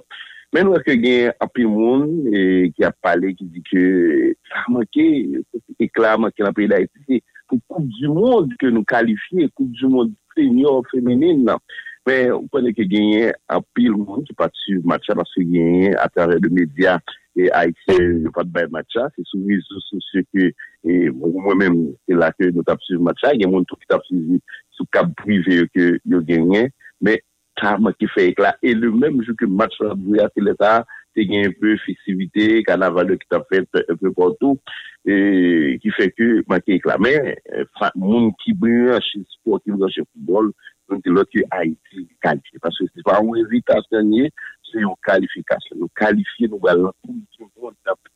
[0.56, 2.40] Men nou eske gen api moun e,
[2.74, 5.06] ki ap pale ki di ke e, sa manke,
[5.38, 7.20] e, ekla manke nan peyi da iti, se
[7.50, 11.62] pou koup du moun ke nou kalifiye, koup du moun senior, femenine nan.
[12.08, 16.50] Men, ou pwene ke genye api moun ki pati su matcha, paske genye atare de
[16.50, 16.98] media
[17.38, 20.50] e Haitien pati bay matcha, se souvi sou se ke,
[21.14, 24.40] mwen men, se la ke nou tap su matcha, gen moun tou ki tap su
[24.74, 26.70] sou kap prive yo genye,
[27.06, 27.22] men,
[27.60, 28.56] charme ki fe ekla.
[28.66, 30.74] E le menm jou ki match la bouya se leta,
[31.18, 34.60] te gen yon peu fiksivite, kanavale e, ki ta fet yon peu portou,
[35.06, 37.00] ki fe ke match ekla.
[37.04, 37.34] Men,
[37.96, 40.54] moun ki branche sport, ki branche football,
[40.90, 42.62] moun ki lot ki a iti kalifiye.
[42.64, 44.30] Paske se pa ou evitasyon ye,
[44.70, 45.84] se yon kalifikasyon.
[45.86, 48.16] Yon kalifiye nou galantou, yon kalifikasyon.